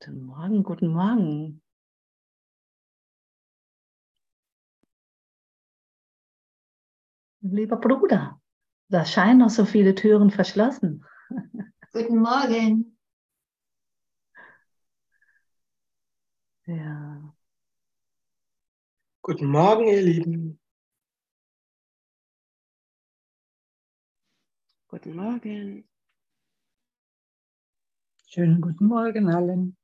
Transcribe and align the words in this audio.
Guten 0.00 0.26
Morgen, 0.26 0.62
guten 0.62 0.88
Morgen. 0.92 1.60
Lieber 7.40 7.76
Bruder, 7.78 8.40
da 8.88 9.04
scheinen 9.04 9.38
noch 9.38 9.50
so 9.50 9.64
viele 9.64 9.96
Türen 9.96 10.30
verschlossen. 10.30 11.04
Guten 11.92 12.18
Morgen. 12.20 12.96
Ja. 16.66 17.34
Guten 19.22 19.46
Morgen, 19.46 19.88
ihr 19.88 20.02
Lieben. 20.02 20.60
Guten 24.86 25.16
Morgen. 25.16 25.88
Schönen 28.28 28.60
guten 28.60 28.86
Morgen 28.86 29.28
allen. 29.30 29.77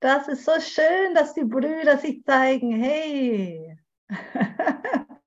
Das 0.00 0.28
ist 0.28 0.44
so 0.44 0.52
schön, 0.60 1.14
dass 1.14 1.34
die 1.34 1.44
Brüder 1.44 1.98
sich 1.98 2.24
zeigen. 2.24 2.72
Hey. 2.72 3.78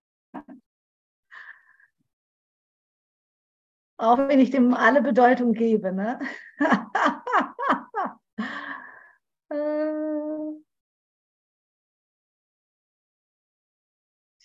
Auch 3.97 4.17
wenn 4.17 4.39
ich 4.39 4.51
dem 4.51 4.73
alle 4.73 5.01
Bedeutung 5.01 5.53
gebe. 5.53 5.91
Ne? 5.91 6.19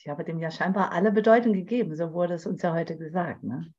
Ich 0.04 0.10
habe 0.10 0.22
dem 0.22 0.38
ja 0.38 0.50
scheinbar 0.50 0.92
alle 0.92 1.10
Bedeutung 1.12 1.54
gegeben, 1.54 1.96
so 1.96 2.12
wurde 2.12 2.34
es 2.34 2.44
uns 2.44 2.60
ja 2.60 2.74
heute 2.74 2.98
gesagt. 2.98 3.42
Ne? 3.42 3.72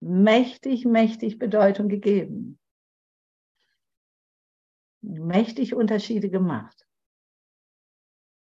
Mächtig, 0.00 0.86
mächtig 0.86 1.38
Bedeutung 1.38 1.90
gegeben. 1.90 2.58
Mächtig 5.02 5.74
Unterschiede 5.74 6.30
gemacht. 6.30 6.86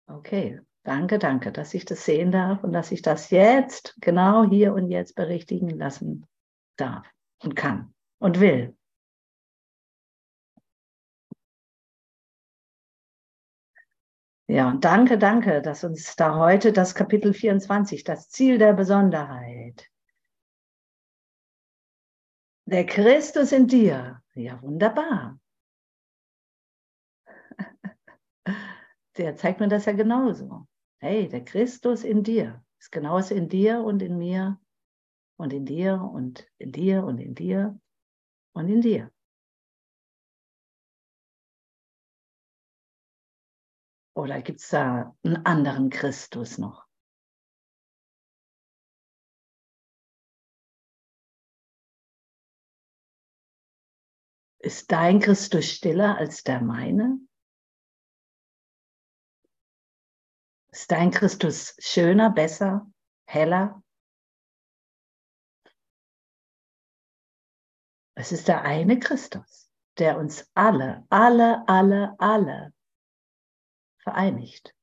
Okay, 0.06 0.60
danke, 0.82 1.18
danke, 1.18 1.52
dass 1.52 1.74
ich 1.74 1.84
das 1.84 2.04
sehen 2.04 2.32
darf 2.32 2.64
und 2.64 2.72
dass 2.72 2.90
ich 2.92 3.02
das 3.02 3.30
jetzt, 3.30 3.96
genau 4.00 4.48
hier 4.48 4.74
und 4.74 4.88
jetzt 4.90 5.14
berichtigen 5.14 5.68
lassen 5.70 6.26
darf 6.76 7.06
und 7.42 7.54
kann 7.54 7.94
und 8.18 8.40
will. 8.40 8.76
Ja, 14.48 14.68
und 14.68 14.84
danke, 14.84 15.16
danke, 15.16 15.62
dass 15.62 15.84
uns 15.84 16.16
da 16.16 16.36
heute 16.36 16.72
das 16.72 16.96
Kapitel 16.96 17.32
24, 17.32 18.02
das 18.02 18.30
Ziel 18.30 18.58
der 18.58 18.72
Besonderheit, 18.72 19.88
der 22.64 22.86
Christus 22.86 23.52
in 23.52 23.66
dir, 23.66 24.22
ja 24.34 24.60
wunderbar. 24.62 25.39
Der 29.20 29.36
zeigt 29.36 29.60
mir 29.60 29.68
das 29.68 29.84
ja 29.84 29.92
genauso. 29.92 30.66
Hey, 30.98 31.28
der 31.28 31.44
Christus 31.44 32.04
in 32.04 32.22
dir 32.22 32.64
ist 32.78 32.90
genauso 32.90 33.34
in 33.34 33.50
dir 33.50 33.80
und 33.84 34.00
in 34.00 34.16
mir 34.16 34.58
und 35.36 35.52
in 35.52 35.66
dir 35.66 36.00
und 36.00 36.48
in 36.56 36.72
dir 36.72 37.04
und 37.04 37.18
in 37.18 37.34
dir 37.34 37.78
und 38.54 38.68
in 38.70 38.80
dir. 38.80 39.12
Oder 44.16 44.40
gibt 44.40 44.60
es 44.60 44.70
da 44.70 45.14
einen 45.22 45.44
anderen 45.44 45.90
Christus 45.90 46.56
noch? 46.56 46.86
Ist 54.60 54.90
dein 54.90 55.20
Christus 55.20 55.66
stiller 55.66 56.16
als 56.16 56.42
der 56.42 56.62
meine? 56.62 57.20
Ist 60.72 60.92
dein 60.92 61.10
Christus 61.10 61.74
schöner, 61.80 62.30
besser, 62.30 62.86
heller? 63.26 63.82
Es 68.14 68.30
ist 68.30 68.46
der 68.46 68.62
eine 68.62 69.00
Christus, 69.00 69.72
der 69.98 70.18
uns 70.18 70.48
alle, 70.54 71.06
alle, 71.10 71.64
alle, 71.66 72.14
alle 72.18 72.72
vereinigt. 73.98 74.74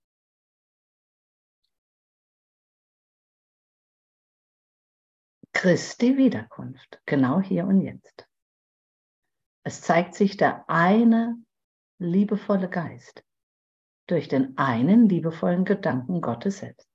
Christi 5.54 6.18
Wiederkunft, 6.18 7.02
genau 7.06 7.40
hier 7.40 7.66
und 7.66 7.81
jetzt. 7.81 8.28
Es 9.64 9.81
zeigt 9.81 10.16
sich 10.16 10.38
der 10.38 10.69
eine 10.69 11.38
liebevolle 11.98 12.69
Geist 12.69 13.26
durch 14.07 14.28
den 14.28 14.57
einen 14.57 15.07
liebevollen 15.09 15.66
Gedanken 15.66 16.22
Gottes 16.22 16.59
selbst. 16.59 16.88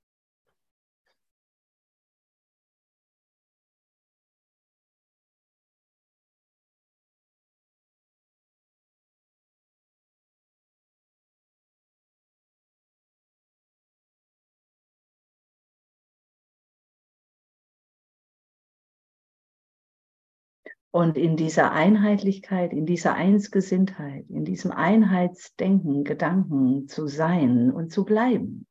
Und 20.95 21.17
in 21.17 21.37
dieser 21.37 21.71
Einheitlichkeit, 21.71 22.71
in 22.71 22.85
dieser 22.85 23.15
Einsgesinntheit, 23.15 24.29
in 24.29 24.45
diesem 24.45 24.71
Einheitsdenken, 24.71 26.03
Gedanken 26.03 26.87
zu 26.87 27.07
sein 27.07 27.71
und 27.71 27.91
zu 27.91 28.05
bleiben. 28.05 28.67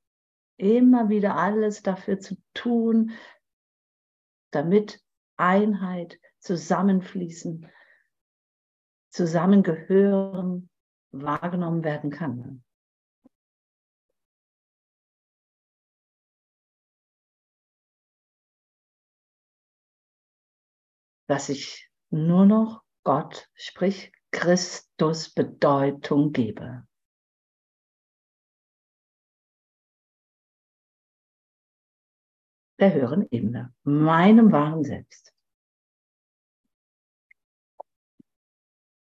Immer 0.56 1.08
wieder 1.08 1.34
alles 1.34 1.82
dafür 1.82 2.20
zu 2.20 2.36
tun, 2.54 3.10
damit 4.52 5.02
Einheit 5.36 6.20
zusammenfließen, 6.38 7.68
zusammengehören, 9.10 10.70
wahrgenommen 11.10 11.82
werden 11.82 12.10
kann. 12.12 12.62
Dass 21.26 21.48
ich 21.48 21.91
nur 22.12 22.46
noch 22.46 22.84
Gott, 23.04 23.48
sprich 23.54 24.12
Christus 24.30 25.30
Bedeutung 25.30 26.32
gebe. 26.32 26.86
Der 32.78 32.94
höheren 32.94 33.26
Ebene, 33.30 33.74
meinem 33.82 34.52
wahren 34.52 34.84
Selbst. 34.84 35.32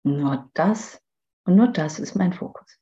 Nur 0.03 0.49
das 0.53 1.01
und 1.45 1.55
nur 1.55 1.67
das 1.67 1.99
ist 1.99 2.15
mein 2.15 2.33
Fokus. 2.33 2.79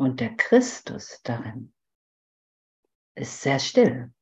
Und 0.00 0.20
der 0.20 0.34
Christus 0.34 1.20
darin 1.24 1.74
ist 3.14 3.42
sehr 3.42 3.58
still. 3.58 4.14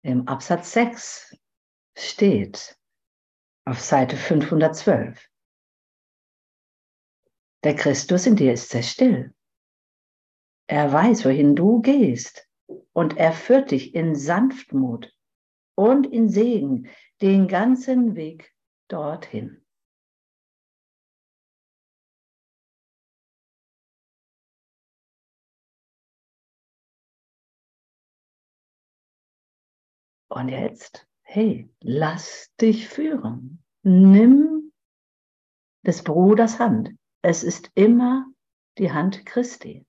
Im 0.00 0.26
Absatz 0.28 0.72
6 0.72 1.36
steht 1.94 2.80
auf 3.66 3.80
Seite 3.80 4.16
512, 4.16 5.28
der 7.64 7.76
Christus 7.76 8.24
in 8.24 8.36
dir 8.36 8.54
ist 8.54 8.70
sehr 8.70 8.82
still. 8.82 9.34
Er 10.68 10.90
weiß, 10.90 11.26
wohin 11.26 11.54
du 11.54 11.82
gehst 11.82 12.48
und 12.94 13.18
er 13.18 13.34
führt 13.34 13.72
dich 13.72 13.94
in 13.94 14.14
Sanftmut 14.14 15.14
und 15.74 16.06
in 16.06 16.30
Segen 16.30 16.88
den 17.22 17.46
ganzen 17.46 18.16
Weg 18.16 18.52
dorthin. 18.88 19.64
Und 30.28 30.48
jetzt, 30.48 31.06
hey, 31.22 31.70
lass 31.80 32.50
dich 32.60 32.88
führen. 32.88 33.62
Nimm 33.82 34.72
des 35.86 36.02
Bruders 36.02 36.58
Hand. 36.58 36.90
Es 37.22 37.44
ist 37.44 37.70
immer 37.74 38.26
die 38.78 38.92
Hand 38.92 39.26
Christi. 39.26 39.86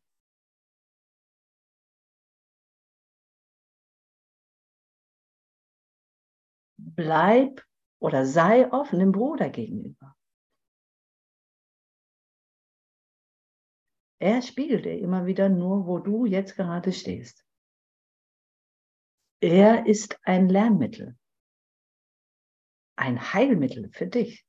Bleib 6.95 7.63
oder 7.99 8.25
sei 8.25 8.71
offen 8.71 8.99
dem 8.99 9.11
Bruder 9.11 9.49
gegenüber. 9.49 10.15
Er 14.19 14.41
spiegelt 14.41 14.85
dir 14.85 14.99
immer 14.99 15.25
wieder 15.25 15.49
nur, 15.49 15.85
wo 15.85 15.99
du 15.99 16.25
jetzt 16.25 16.55
gerade 16.55 16.93
stehst. 16.93 17.45
Er 19.41 19.85
ist 19.85 20.17
ein 20.23 20.47
Lernmittel, 20.47 21.17
ein 22.95 23.33
Heilmittel 23.33 23.89
für 23.91 24.07
dich. 24.07 24.45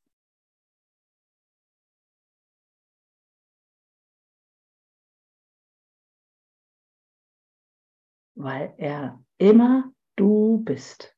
Weil 8.36 8.74
er 8.78 9.24
immer 9.38 9.92
du 10.16 10.62
bist. 10.64 11.13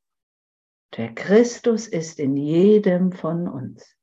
Der 0.96 1.14
Christus 1.14 1.86
ist 1.88 2.18
in 2.18 2.36
jedem 2.36 3.12
von 3.12 3.48
uns. 3.48 3.96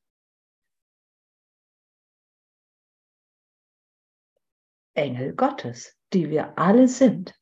Engel 4.95 5.35
Gottes, 5.35 5.97
die 6.13 6.29
wir 6.29 6.57
alle 6.57 6.87
sind. 6.87 7.33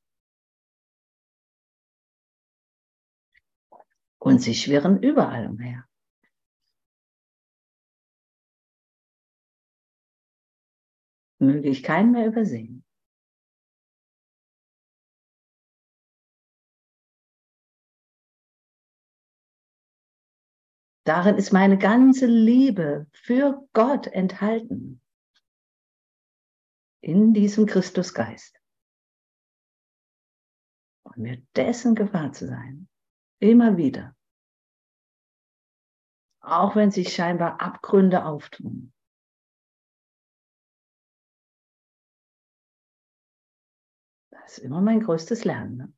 Und 4.19 4.39
sie 4.39 4.55
schwirren 4.55 5.03
überall 5.03 5.47
umher. 5.47 5.85
Möge 11.39 11.69
ich 11.69 11.83
keinen 11.83 12.11
mehr 12.11 12.27
übersehen. 12.27 12.80
Darin 21.03 21.35
ist 21.37 21.51
meine 21.51 21.77
ganze 21.77 22.27
Liebe 22.27 23.07
für 23.11 23.67
Gott 23.73 24.07
enthalten. 24.07 25.01
In 27.03 27.33
diesem 27.33 27.65
Christusgeist. 27.65 28.59
Und 31.03 31.17
mir 31.17 31.41
dessen 31.55 31.95
gewahr 31.95 32.31
zu 32.31 32.47
sein. 32.47 32.87
Immer 33.39 33.77
wieder. 33.77 34.15
Auch 36.41 36.75
wenn 36.75 36.91
sich 36.91 37.13
scheinbar 37.13 37.59
Abgründe 37.59 38.25
auftun. 38.25 38.93
Das 44.29 44.57
ist 44.57 44.59
immer 44.59 44.81
mein 44.81 44.99
größtes 44.99 45.45
Lernen. 45.45 45.77
Ne? 45.77 45.93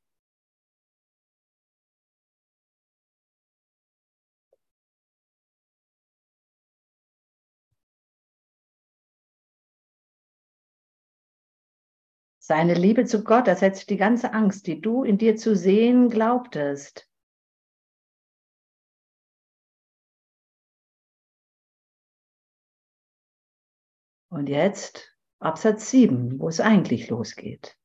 Seine 12.55 12.75
Liebe 12.75 13.05
zu 13.05 13.23
Gott 13.23 13.47
ersetzt 13.47 13.89
die 13.89 13.97
ganze 13.97 14.31
Angst, 14.31 14.67
die 14.67 14.79
du 14.79 15.03
in 15.03 15.17
dir 15.17 15.35
zu 15.37 15.55
sehen 15.55 16.07
glaubtest. 16.09 17.09
Und 24.29 24.49
jetzt 24.49 25.17
Absatz 25.39 25.89
7, 25.89 26.37
wo 26.37 26.47
es 26.47 26.59
eigentlich 26.59 27.09
losgeht. 27.09 27.75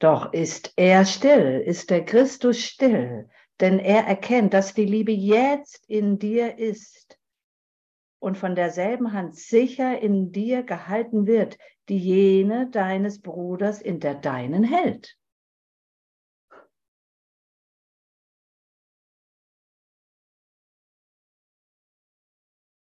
Doch 0.00 0.32
ist 0.32 0.72
er 0.74 1.04
still, 1.04 1.62
ist 1.64 1.90
der 1.90 2.04
Christus 2.04 2.58
still, 2.58 3.30
denn 3.60 3.78
er 3.78 4.08
erkennt, 4.08 4.52
dass 4.54 4.74
die 4.74 4.86
Liebe 4.86 5.12
jetzt 5.12 5.88
in 5.88 6.18
dir 6.18 6.58
ist 6.58 7.16
und 8.24 8.38
von 8.38 8.54
derselben 8.54 9.12
Hand 9.12 9.36
sicher 9.36 10.00
in 10.00 10.32
dir 10.32 10.62
gehalten 10.62 11.26
wird, 11.26 11.58
die 11.90 11.98
jene 11.98 12.70
deines 12.70 13.20
Bruders 13.20 13.82
in 13.82 14.00
der 14.00 14.14
deinen 14.14 14.64
hält. 14.64 15.18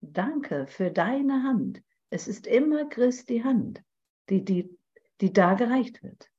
Danke 0.02 0.68
für 0.68 0.92
deine 0.92 1.44
Hand. 1.44 1.82
Es 2.10 2.28
ist 2.28 2.46
immer 2.46 2.90
Christi 2.90 3.40
Hand, 3.40 3.82
die, 4.28 4.44
die, 4.44 4.78
die 5.22 5.32
da 5.32 5.54
gereicht 5.54 6.04
wird, 6.04 6.30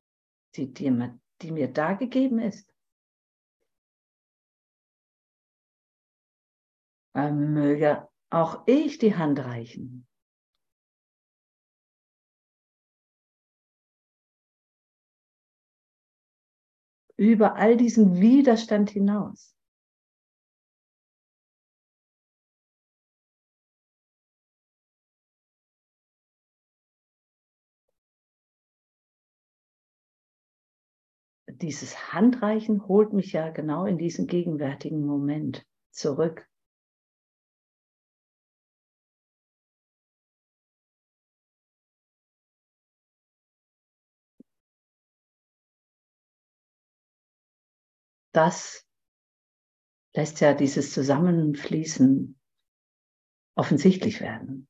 die, 0.57 0.71
die, 0.71 0.93
die 1.41 1.51
mir 1.51 1.73
da 1.73 1.95
gegeben 1.95 2.39
ist. 2.39 2.71
Möge 7.15 8.12
auch 8.33 8.63
ich 8.67 8.99
die 8.99 9.15
Hand 9.15 9.39
reichen. 9.41 10.07
Über 17.17 17.57
all 17.57 17.77
diesen 17.77 18.21
Widerstand 18.21 18.91
hinaus. 18.91 19.55
Dieses 31.49 32.13
Handreichen 32.13 32.89
holt 32.89 33.13
mich 33.13 33.33
ja 33.33 33.51
genau 33.51 33.85
in 33.85 33.99
diesen 33.99 34.27
gegenwärtigen 34.27 35.05
Moment 35.05 35.65
zurück. 35.91 36.49
Das 48.33 48.87
lässt 50.15 50.41
ja 50.41 50.55
dieses 50.55 50.93
Zusammenfließen 50.93 52.39
offensichtlich 53.57 54.21
werden. 54.21 54.69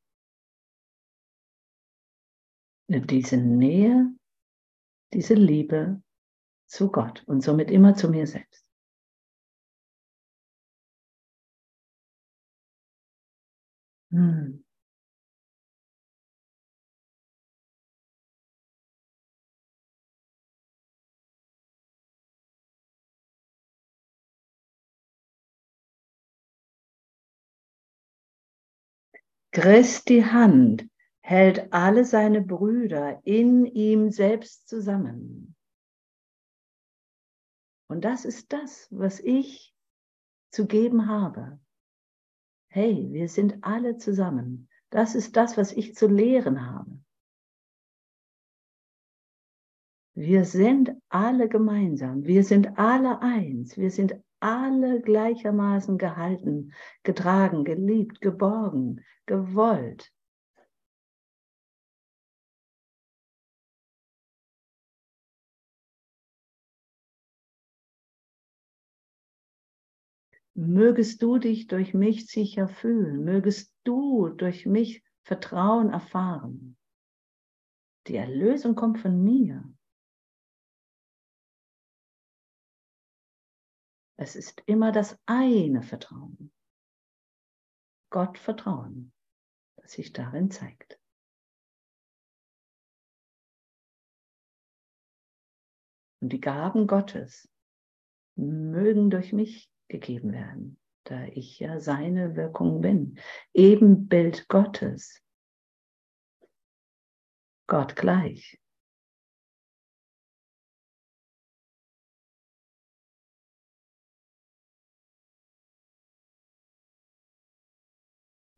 Diese 2.88 3.37
Nähe, 3.37 4.14
diese 5.12 5.35
Liebe 5.35 6.02
zu 6.66 6.90
Gott 6.90 7.25
und 7.26 7.40
somit 7.42 7.71
immer 7.71 7.95
zu 7.95 8.09
mir 8.09 8.26
selbst. 8.26 8.66
Hm. 14.11 14.62
Christi 29.52 30.23
Hand 30.23 30.88
hält 31.21 31.73
alle 31.73 32.04
seine 32.04 32.40
Brüder 32.40 33.21
in 33.25 33.66
ihm 33.66 34.11
selbst 34.11 34.66
zusammen. 34.66 35.54
Und 37.88 38.04
das 38.04 38.25
ist 38.25 38.52
das, 38.52 38.88
was 38.90 39.21
ich 39.21 39.75
zu 40.50 40.66
geben 40.66 41.06
habe. 41.06 41.61
Hey, 42.68 43.09
wir 43.11 43.28
sind 43.28 43.62
alle 43.62 43.99
zusammen. 43.99 44.68
Das 44.88 45.14
ist 45.14 45.37
das, 45.37 45.59
was 45.59 45.73
ich 45.73 45.94
zu 45.94 46.06
lehren 46.06 46.66
habe. 46.66 46.99
Wir 50.14 50.47
sind 50.47 50.94
alle 51.11 51.50
gemeinsam. 51.50 52.25
Wir 52.25 52.44
sind 52.44 52.78
alle 52.78 53.21
eins. 53.21 53.76
Wir 53.76 53.90
sind 53.90 54.14
alle 54.42 55.00
gleichermaßen 55.00 55.99
gehalten, 55.99 56.72
getragen, 57.04 57.64
geliebt, 57.64 58.20
geborgen, 58.20 59.04
gewollt. 59.26 60.12
Mögest 70.54 71.22
du 71.22 71.38
dich 71.38 71.66
durch 71.68 71.94
mich 71.94 72.26
sicher 72.26 72.68
fühlen, 72.68 73.25
mögest 73.25 73.72
du 73.84 74.28
durch 74.28 74.66
mich 74.66 75.02
Vertrauen 75.22 75.90
erfahren. 75.90 76.76
Die 78.08 78.16
Erlösung 78.16 78.75
kommt 78.75 78.99
von 78.99 79.22
mir. 79.22 79.64
Es 84.23 84.37
ist 84.37 84.62
immer 84.67 84.93
das 84.93 85.19
eine 85.26 85.83
Vertrauen. 85.83 86.52
Gott 88.09 88.38
Vertrauen, 88.38 89.12
das 89.75 89.91
sich 89.91 90.12
darin 90.12 90.49
zeigt. 90.49 91.00
Und 96.21 96.33
die 96.33 96.41
Gaben 96.41 96.87
Gottes 96.87 97.50
mögen 98.37 99.11
durch 99.11 99.33
mich 99.33 99.69
gegeben 99.88 100.31
werden, 100.31 100.79
da 101.02 101.25
ich 101.25 101.59
ja 101.59 101.81
seine 101.81 102.37
Wirkung 102.37 102.81
bin, 102.81 103.19
Ebenbild 103.52 104.47
Gottes, 104.47 105.21
Gott 107.67 107.97
gleich. 107.97 108.62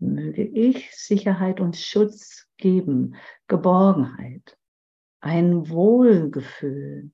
Möge 0.05 0.43
ich 0.43 0.91
Sicherheit 0.95 1.61
und 1.61 1.77
Schutz 1.77 2.47
geben, 2.57 3.17
Geborgenheit, 3.49 4.57
ein 5.21 5.69
Wohlgefühl. 5.69 7.11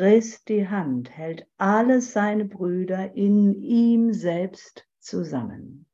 Christi 0.00 0.64
Hand 0.64 1.10
hält 1.10 1.46
alle 1.58 2.00
seine 2.00 2.46
Brüder 2.46 3.12
in 3.14 3.52
ihm 3.62 4.14
selbst 4.14 4.88
zusammen. 4.98 5.84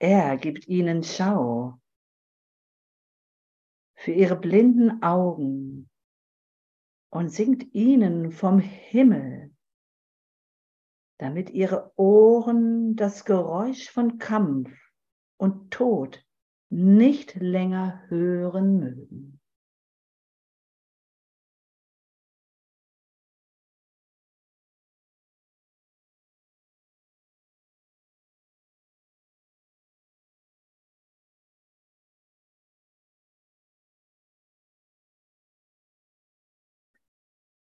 Er 0.00 0.36
gibt 0.36 0.66
ihnen 0.66 1.04
Schau 1.04 1.80
für 3.94 4.10
ihre 4.10 4.34
blinden 4.34 5.00
Augen 5.00 5.88
und 7.10 7.28
singt 7.28 7.72
ihnen 7.72 8.32
vom 8.32 8.58
Himmel, 8.58 9.54
damit 11.18 11.50
ihre 11.50 11.92
Ohren 11.94 12.96
das 12.96 13.24
Geräusch 13.24 13.88
von 13.92 14.18
Kampf 14.18 14.76
und 15.36 15.70
Tod 15.72 16.26
nicht 16.72 17.34
länger 17.34 18.02
hören 18.08 18.80
mögen. 18.80 19.38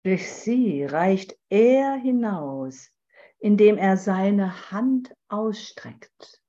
Durch 0.04 0.32
sie 0.32 0.86
reicht 0.86 1.38
er 1.50 1.96
hinaus, 1.96 2.90
indem 3.40 3.78
er 3.78 3.98
seine 3.98 4.72
Hand 4.72 5.14
ausstreckt 5.28 6.41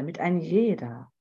damit 0.00 0.18
ein 0.18 0.40
jeder 0.40 1.12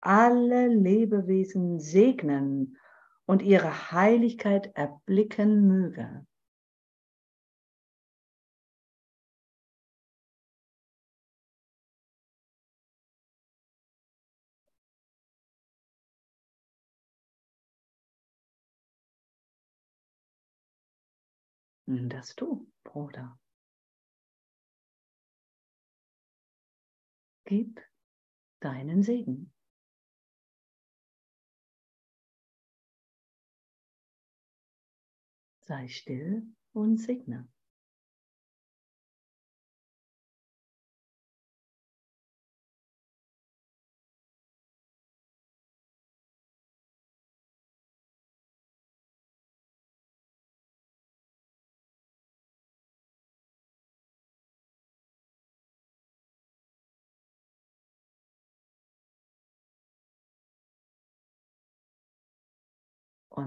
alle 0.00 0.68
Lebewesen 0.68 1.80
segnen 1.80 2.78
und 3.26 3.42
ihre 3.42 3.90
Heiligkeit 3.90 4.70
erblicken 4.76 5.66
möge. 5.66 6.24
Das 21.86 22.36
du, 22.36 22.70
Bruder. 22.84 23.40
Gib 27.44 27.87
deinen 28.60 29.02
Segen. 29.02 29.52
Sei 35.60 35.88
still 35.88 36.46
und 36.72 36.96
segne. 36.96 37.46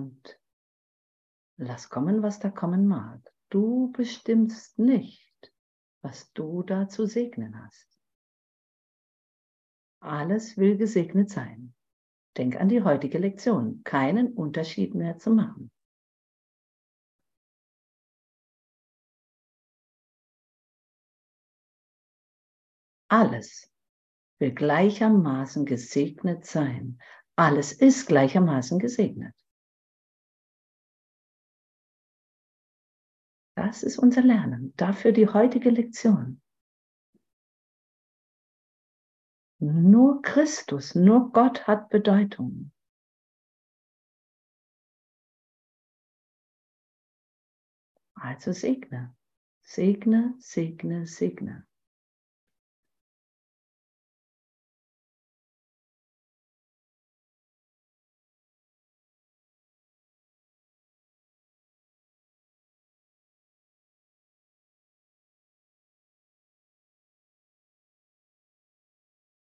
Und 0.02 0.40
lass 1.58 1.90
kommen, 1.90 2.24
was 2.24 2.40
da 2.40 2.50
kommen 2.50 2.88
mag. 2.88 3.22
Du 3.50 3.92
bestimmst 3.92 4.80
nicht, 4.80 5.54
was 6.02 6.32
du 6.34 6.64
da 6.64 6.88
zu 6.88 7.06
segnen 7.06 7.62
hast. 7.64 8.00
Alles 10.00 10.58
will 10.58 10.78
gesegnet 10.78 11.30
sein. 11.30 11.76
Denk 12.38 12.56
an 12.56 12.70
die 12.70 12.82
heutige 12.82 13.20
Lektion, 13.20 13.84
keinen 13.84 14.34
Unterschied 14.34 14.96
mehr 14.96 15.18
zu 15.18 15.32
machen. 15.32 15.72
Alles 23.10 23.70
will 24.40 24.54
gleichermaßen 24.54 25.66
gesegnet 25.66 26.46
sein. 26.46 27.00
Alles 27.36 27.74
ist 27.74 28.08
gleichermaßen 28.08 28.80
gesegnet. 28.80 29.36
Das 33.56 33.84
ist 33.84 33.98
unser 33.98 34.22
Lernen. 34.22 34.74
Dafür 34.78 35.12
die 35.12 35.28
heutige 35.28 35.70
Lektion. 35.70 36.42
Nur 39.60 40.22
Christus, 40.24 40.96
nur 40.96 41.32
Gott 41.32 41.68
hat 41.68 41.90
Bedeutung. 41.90 42.72
Also 48.16 48.54
segne, 48.54 49.16
segne, 49.62 50.36
segne, 50.40 51.06
segne. 51.06 51.68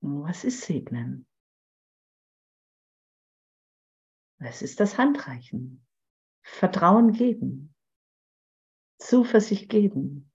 Was 0.02 0.44
ist 0.44 0.62
Segnen? 0.62 1.26
Es 4.38 4.62
ist 4.62 4.80
das 4.80 4.96
Handreichen, 4.96 5.86
Vertrauen 6.42 7.12
geben, 7.12 7.74
Zuversicht 8.98 9.68
geben, 9.68 10.32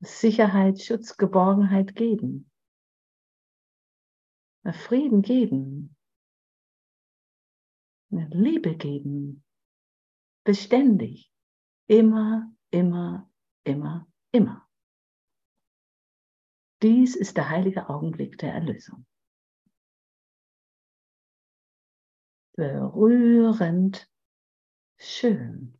Sicherheit, 0.00 0.82
Schutz, 0.82 1.16
Geborgenheit 1.16 1.94
geben, 1.94 2.50
Frieden 4.72 5.22
geben, 5.22 5.96
Liebe 8.10 8.76
geben, 8.76 9.44
beständig, 10.44 11.32
immer, 11.86 12.52
immer, 12.70 13.30
immer, 13.64 14.08
immer. 14.32 14.69
Dies 16.82 17.14
ist 17.14 17.36
der 17.36 17.50
heilige 17.50 17.90
Augenblick 17.90 18.38
der 18.38 18.54
Erlösung. 18.54 19.06
Berührend 22.56 24.10
schön. 24.98 25.78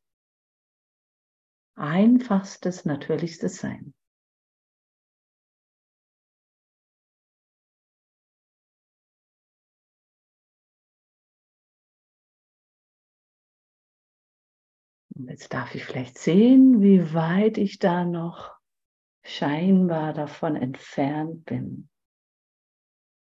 einfachstes, 1.75 2.85
natürlichstes 2.85 3.57
Sein. 3.57 3.95
Und 15.15 15.29
jetzt 15.29 15.53
darf 15.53 15.75
ich 15.75 15.85
vielleicht 15.85 16.19
sehen, 16.19 16.81
wie 16.81 17.13
weit 17.15 17.59
ich 17.59 17.79
da 17.79 18.05
noch 18.05 18.60
scheinbar 19.37 20.13
davon 20.13 20.57
entfernt 20.57 21.45
bin, 21.45 21.89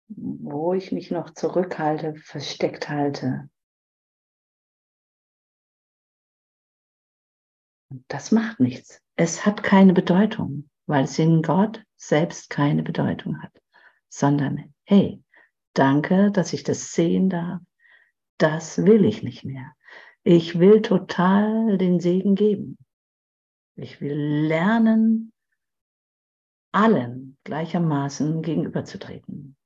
wo 0.09 0.75
ich 0.75 0.93
mich 0.93 1.11
noch 1.11 1.31
zurückhalte, 1.31 2.15
versteckt 2.17 2.89
halte. 2.89 3.49
Das 8.09 8.33
macht 8.33 8.59
nichts. 8.59 9.01
Es 9.17 9.47
hat 9.47 9.63
keine 9.63 9.93
Bedeutung, 9.93 10.69
weil 10.87 11.05
es 11.05 11.19
in 11.19 11.43
Gott 11.43 11.85
selbst 11.97 12.51
keine 12.51 12.83
Bedeutung 12.83 13.41
hat, 13.43 13.53
sondern 14.09 14.75
hey, 14.85 15.23
danke, 15.75 16.31
dass 16.33 16.53
ich 16.53 16.63
das 16.65 16.93
sehen 16.93 17.31
darf. 17.31 17.61
Das 18.39 18.85
will 18.85 19.05
ich 19.05 19.23
nicht 19.23 19.45
mehr. 19.45 19.73
Ich 20.25 20.59
will 20.59 20.83
total 20.83 21.79
den 21.79 22.01
Segen 22.01 22.35
geben. 22.35 22.77
Ich 23.77 24.01
will 24.01 24.47
lernen, 24.47 25.32
allen 26.73 27.37
gleichermaßen 27.45 28.43
gegenüberzutreten. 28.43 29.57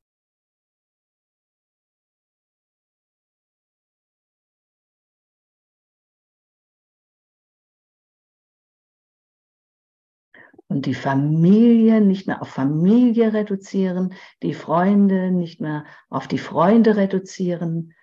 und 10.69 10.87
die 10.87 10.95
Familie 10.95 12.01
nicht 12.01 12.27
mehr 12.27 12.43
auf 12.43 12.49
Familie 12.49 13.33
reduzieren, 13.33 14.15
die 14.43 14.55
Freunde 14.55 15.31
nicht 15.31 15.61
mehr 15.61 15.85
auf 16.09 16.27
die 16.29 16.39
Freunde 16.39 16.97
reduzieren. 16.97 17.95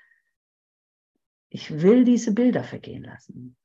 Ich 1.50 1.81
will 1.81 2.03
diese 2.03 2.33
Bilder 2.33 2.63
vergehen 2.63 3.03
lassen. 3.03 3.57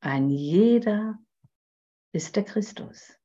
Ein 0.00 0.28
jeder 0.28 1.18
ist 2.12 2.34
der 2.36 2.44
Christus. 2.44 3.21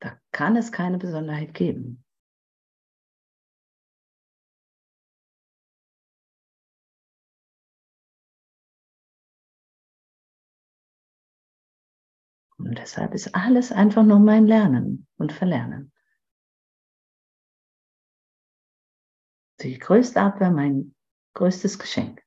Da 0.00 0.18
kann 0.32 0.56
es 0.56 0.72
keine 0.72 0.98
Besonderheit 0.98 1.54
geben. 1.54 2.04
Und 12.58 12.76
deshalb 12.76 13.14
ist 13.14 13.34
alles 13.34 13.70
einfach 13.70 14.04
nur 14.04 14.18
mein 14.18 14.46
Lernen 14.46 15.06
und 15.16 15.32
Verlernen. 15.32 15.92
Die 19.60 19.78
größte 19.78 20.20
Abwehr, 20.20 20.50
mein 20.50 20.94
größtes 21.34 21.78
Geschenk. 21.78 22.22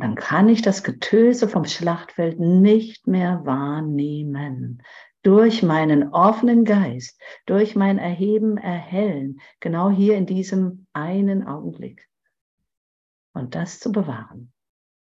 Und 0.00 0.04
dann 0.04 0.14
kann 0.14 0.48
ich 0.48 0.62
das 0.62 0.82
Getöse 0.82 1.46
vom 1.46 1.66
Schlachtfeld 1.66 2.40
nicht 2.40 3.06
mehr 3.06 3.44
wahrnehmen. 3.44 4.82
Durch 5.20 5.62
meinen 5.62 6.14
offenen 6.14 6.64
Geist, 6.64 7.20
durch 7.44 7.76
mein 7.76 7.98
Erheben, 7.98 8.56
Erhellen, 8.56 9.42
genau 9.60 9.90
hier 9.90 10.16
in 10.16 10.24
diesem 10.24 10.86
einen 10.94 11.46
Augenblick. 11.46 12.08
Und 13.34 13.54
das 13.54 13.78
zu 13.78 13.92
bewahren, 13.92 14.54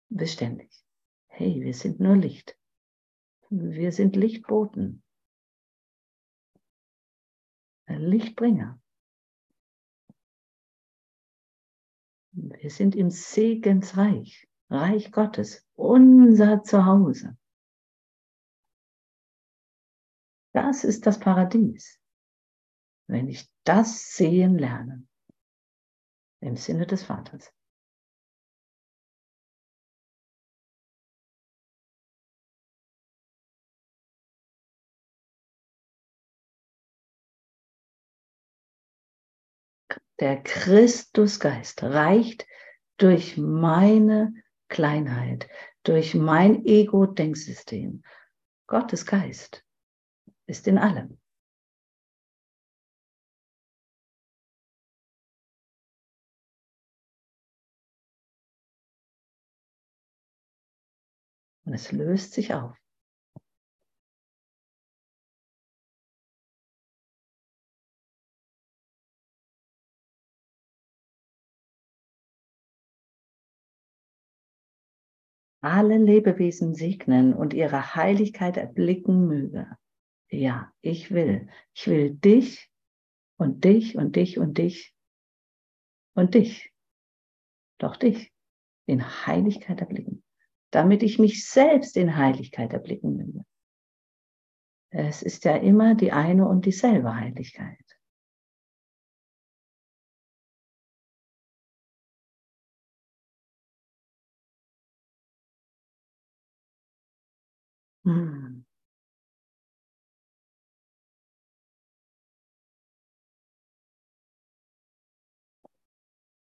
beständig. 0.08 0.72
Hey, 1.26 1.60
wir 1.60 1.74
sind 1.74 2.00
nur 2.00 2.16
Licht. 2.16 2.56
Wir 3.50 3.92
sind 3.92 4.16
Lichtboten. 4.16 5.02
Lichtbringer. 7.86 8.80
Wir 12.32 12.70
sind 12.70 12.96
im 12.96 13.10
Segensreich. 13.10 14.45
Reich 14.68 15.12
Gottes, 15.12 15.64
unser 15.74 16.62
Zuhause. 16.62 17.36
Das 20.52 20.84
ist 20.84 21.06
das 21.06 21.20
Paradies, 21.20 22.00
wenn 23.08 23.28
ich 23.28 23.48
das 23.64 24.14
sehen 24.14 24.58
lerne, 24.58 25.06
im 26.40 26.56
Sinne 26.56 26.86
des 26.86 27.04
Vaters. 27.04 27.52
Der 40.18 40.42
Christusgeist 40.42 41.82
reicht 41.82 42.46
durch 42.96 43.36
meine 43.36 44.32
Kleinheit, 44.68 45.48
durch 45.82 46.14
mein 46.14 46.64
Ego-Denksystem. 46.64 48.02
Gottes 48.66 49.06
Geist 49.06 49.64
ist 50.46 50.66
in 50.66 50.78
allem. 50.78 51.18
Und 61.64 61.74
es 61.74 61.90
löst 61.92 62.32
sich 62.32 62.54
auf. 62.54 62.76
Alle 75.66 75.98
Lebewesen 75.98 76.74
segnen 76.74 77.34
und 77.34 77.52
ihre 77.52 77.96
Heiligkeit 77.96 78.56
erblicken 78.56 79.26
möge. 79.26 79.66
Ja, 80.30 80.72
ich 80.80 81.10
will. 81.10 81.48
Ich 81.74 81.88
will 81.88 82.14
dich 82.14 82.70
und 83.36 83.64
dich 83.64 83.96
und 83.96 84.14
dich 84.14 84.38
und 84.38 84.58
dich 84.58 84.94
und 86.14 86.34
dich. 86.34 86.72
Doch 87.78 87.96
dich 87.96 88.32
in 88.86 89.04
Heiligkeit 89.26 89.80
erblicken, 89.80 90.22
damit 90.70 91.02
ich 91.02 91.18
mich 91.18 91.48
selbst 91.48 91.96
in 91.96 92.16
Heiligkeit 92.16 92.72
erblicken 92.72 93.16
möge. 93.16 93.44
Es 94.90 95.22
ist 95.22 95.44
ja 95.44 95.56
immer 95.56 95.96
die 95.96 96.12
eine 96.12 96.46
und 96.46 96.64
dieselbe 96.64 97.14
Heiligkeit. 97.14 97.85
Hm. 108.06 108.64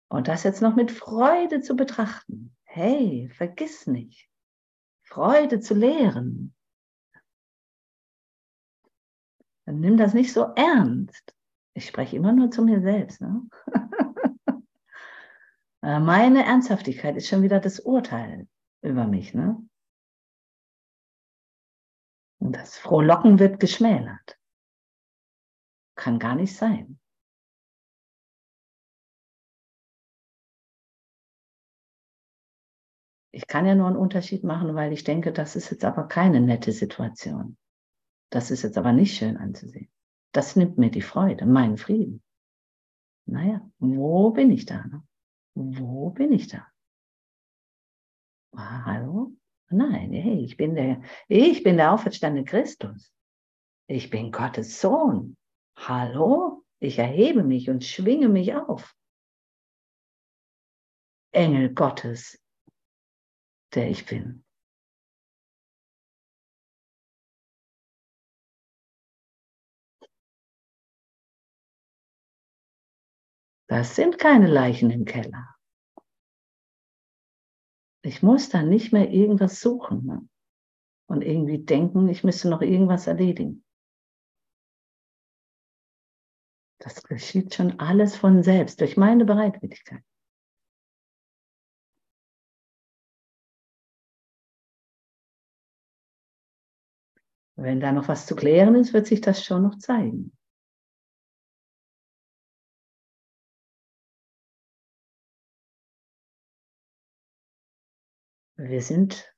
Und 0.09 0.29
das 0.29 0.45
jetzt 0.45 0.63
noch 0.63 0.75
mit 0.77 0.91
Freude 0.91 1.61
zu 1.61 1.77
betrachten. 1.77 2.57
Hey, 2.65 3.31
vergiss 3.35 3.87
nicht, 3.87 4.29
Freude 5.03 5.61
zu 5.61 5.75
lehren. 5.75 6.55
Dann 9.67 9.81
nimm 9.81 9.97
das 9.97 10.15
nicht 10.15 10.33
so 10.33 10.53
ernst. 10.57 11.35
Ich 11.75 11.87
spreche 11.87 12.17
immer 12.17 12.33
nur 12.33 12.51
zu 12.51 12.65
mir 12.65 12.81
selbst. 12.81 13.21
Ne? 13.21 13.49
Äh, 15.85 15.99
meine 15.99 16.45
Ernsthaftigkeit 16.45 17.17
ist 17.17 17.27
schon 17.27 17.43
wieder 17.43 17.59
das 17.59 17.81
Urteil 17.81 18.47
über 18.83 19.05
mich. 19.05 19.35
Ne? 19.35 19.69
Das 22.53 22.77
Frohlocken 22.77 23.39
wird 23.39 23.61
geschmälert. 23.61 24.39
Kann 25.97 26.19
gar 26.19 26.35
nicht 26.35 26.55
sein. 26.55 26.99
Ich 33.35 33.47
kann 33.47 33.65
ja 33.65 33.75
nur 33.75 33.87
einen 33.87 33.97
Unterschied 33.97 34.45
machen, 34.45 34.75
weil 34.75 34.93
ich 34.93 35.05
denke, 35.05 35.33
das 35.33 35.57
ist 35.57 35.71
jetzt 35.71 35.87
aber 35.87 36.07
keine 36.09 36.43
nette 36.43 36.73
Situation. 36.73 37.57
Das 38.31 38.51
ist 38.51 38.63
jetzt 38.63 38.77
aber 38.77 38.93
nicht 38.93 39.17
schön 39.17 39.39
anzusehen. 39.39 39.91
Das 40.33 40.55
nimmt 40.55 40.77
mir 40.77 40.91
die 40.91 41.01
Freude, 41.01 41.47
meinen 41.47 41.79
Frieden. 41.79 42.23
Naja, 43.27 43.67
wo 43.79 44.31
bin 44.31 44.51
ich 44.51 44.67
da? 44.67 44.85
Ne? 44.85 45.03
Wo 45.55 46.11
bin 46.11 46.33
ich 46.33 46.49
da? 46.49 46.67
Ah, 48.55 48.85
hallo? 48.85 49.33
Nein, 49.73 50.13
hey, 50.13 50.45
ich 50.45 50.57
bin 50.57 50.75
der, 50.75 51.03
ich 51.29 51.63
bin 51.63 51.79
der 51.79 51.93
auferstandene 51.93 52.45
Christus. 52.45 53.11
Ich 53.89 54.11
bin 54.11 54.31
Gottes 54.31 54.81
Sohn. 54.81 55.37
Hallo? 55.77 56.65
Ich 56.79 56.99
erhebe 56.99 57.43
mich 57.43 57.71
und 57.71 57.85
schwinge 57.85 58.29
mich 58.29 58.55
auf. 58.55 58.95
Engel 61.33 61.73
Gottes, 61.73 62.39
der 63.75 63.89
ich 63.89 64.05
bin. 64.05 64.45
Das 73.69 73.97
sind 73.97 74.19
keine 74.19 74.49
Leichen 74.49 74.91
im 74.91 75.07
Keller. 75.07 75.52
Ich 78.03 78.23
muss 78.23 78.49
dann 78.49 78.69
nicht 78.69 78.93
mehr 78.93 79.11
irgendwas 79.11 79.61
suchen 79.61 80.05
ne? 80.05 80.29
und 81.09 81.23
irgendwie 81.23 81.65
denken, 81.65 82.09
ich 82.09 82.25
müsste 82.25 82.51
noch 82.51 82.61
irgendwas 82.61 83.07
erledigen. 83.07 83.65
Das 86.79 87.01
geschieht 87.05 87.55
schon 87.55 87.79
alles 87.79 88.17
von 88.17 88.43
selbst 88.43 88.81
durch 88.81 88.97
meine 88.97 89.25
Bereitwilligkeit. 89.25 90.03
Wenn 97.55 97.79
da 97.79 97.93
noch 97.93 98.09
was 98.09 98.27
zu 98.27 98.35
klären 98.35 98.75
ist, 98.75 98.93
wird 98.93 99.07
sich 99.07 99.21
das 99.21 99.45
schon 99.45 99.63
noch 99.63 99.79
zeigen. 99.79 100.33
Wir 108.65 108.81
sind 108.81 109.35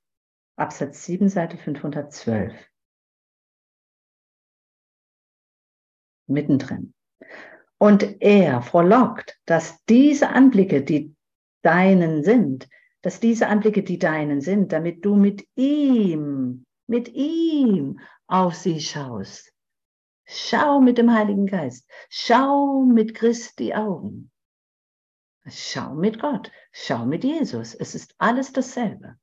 Absatz 0.55 1.03
7, 1.05 1.29
Seite 1.29 1.57
512. 1.57 2.53
Mittendrin. 6.27 6.93
Und 7.79 8.21
er 8.21 8.61
frohlockt, 8.61 9.39
dass 9.45 9.83
diese 9.85 10.29
Anblicke, 10.29 10.83
die 10.83 11.15
deinen 11.63 12.23
sind, 12.23 12.69
dass 13.01 13.19
diese 13.19 13.47
Anblicke, 13.47 13.81
die 13.81 13.97
deinen 13.97 14.41
sind, 14.41 14.71
damit 14.71 15.03
du 15.03 15.15
mit 15.15 15.47
ihm, 15.55 16.63
mit 16.85 17.07
ihm 17.09 17.99
auf 18.27 18.53
sie 18.53 18.79
schaust. 18.79 19.51
Schau 20.25 20.81
mit 20.81 20.99
dem 20.99 21.11
Heiligen 21.11 21.47
Geist. 21.47 21.89
Schau 22.09 22.83
mit 22.83 23.15
Christi 23.15 23.73
Augen. 23.73 24.31
Schau 25.47 25.93
mit 25.93 26.19
Gott, 26.19 26.51
schau 26.71 27.05
mit 27.05 27.23
Jesus. 27.23 27.75
Es 27.75 27.93
ist 27.93 28.15
alles 28.17 28.51
dasselbe. 28.51 29.19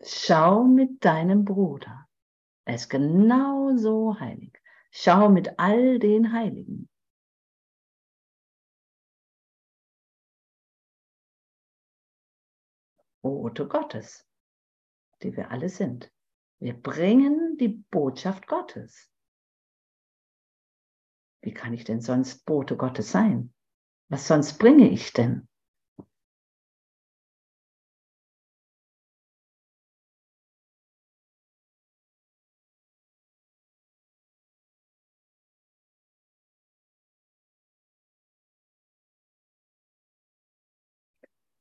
Schau 0.00 0.64
mit 0.64 1.04
deinem 1.04 1.44
Bruder. 1.44 2.08
Er 2.64 2.74
ist 2.76 2.88
genauso 2.88 4.18
heilig. 4.18 4.58
Schau 4.90 5.28
mit 5.28 5.58
all 5.58 5.98
den 5.98 6.32
Heiligen. 6.32 6.88
Bote 13.20 13.68
Gottes, 13.68 14.26
die 15.22 15.36
wir 15.36 15.50
alle 15.50 15.68
sind. 15.68 16.10
Wir 16.58 16.74
bringen 16.74 17.58
die 17.58 17.68
Botschaft 17.68 18.46
Gottes. 18.46 19.10
Wie 21.48 21.54
kann 21.54 21.72
ich 21.72 21.84
denn 21.84 22.02
sonst 22.02 22.44
Bote 22.44 22.76
Gottes 22.76 23.10
sein? 23.10 23.54
Was 24.10 24.28
sonst 24.28 24.58
bringe 24.58 24.90
ich 24.90 25.14
denn? 25.14 25.48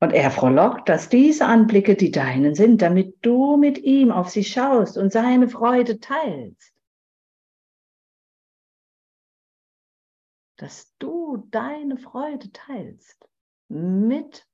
Und 0.01 0.11
er 0.11 0.31
frohlockt, 0.31 0.89
dass 0.89 1.07
diese 1.07 1.45
Anblicke 1.45 1.95
die 1.95 2.11
deinen 2.11 2.55
sind, 2.55 2.81
damit 2.81 3.19
du 3.21 3.55
mit 3.55 3.77
ihm 3.77 4.11
auf 4.11 4.27
sie 4.27 4.43
schaust 4.43 4.97
und 4.97 5.13
seine 5.13 5.47
Freude 5.47 6.01
teilst. 6.01 6.76
Dass 10.57 10.95
du 10.97 11.47
deine 11.51 11.97
Freude 11.97 12.51
teilst 12.51 13.29
mit 13.69 14.47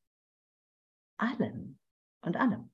allen 1.18 1.80
und 2.22 2.38
allem. 2.38 2.70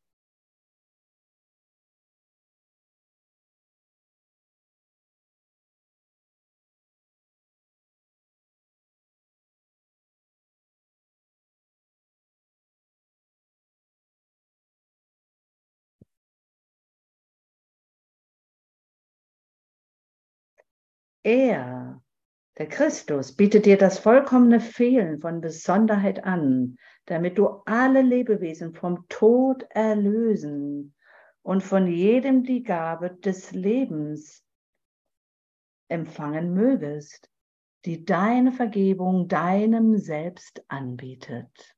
Er 21.23 21.88
der 22.59 22.67
Christus 22.67 23.35
bietet 23.37 23.65
dir 23.65 23.77
das 23.77 23.99
vollkommene 23.99 24.59
Fehlen 24.59 25.21
von 25.21 25.39
Besonderheit 25.39 26.25
an, 26.25 26.77
damit 27.05 27.37
du 27.37 27.47
alle 27.65 28.01
Lebewesen 28.01 28.73
vom 28.73 29.07
Tod 29.07 29.65
erlösen 29.69 30.93
und 31.41 31.63
von 31.63 31.87
jedem 31.87 32.43
die 32.43 32.61
Gabe 32.61 33.11
des 33.11 33.51
Lebens 33.51 34.43
empfangen 35.87 36.53
mögest, 36.53 37.31
die 37.85 38.03
deine 38.03 38.51
Vergebung 38.51 39.29
deinem 39.29 39.97
Selbst 39.97 40.61
anbietet. 40.67 41.77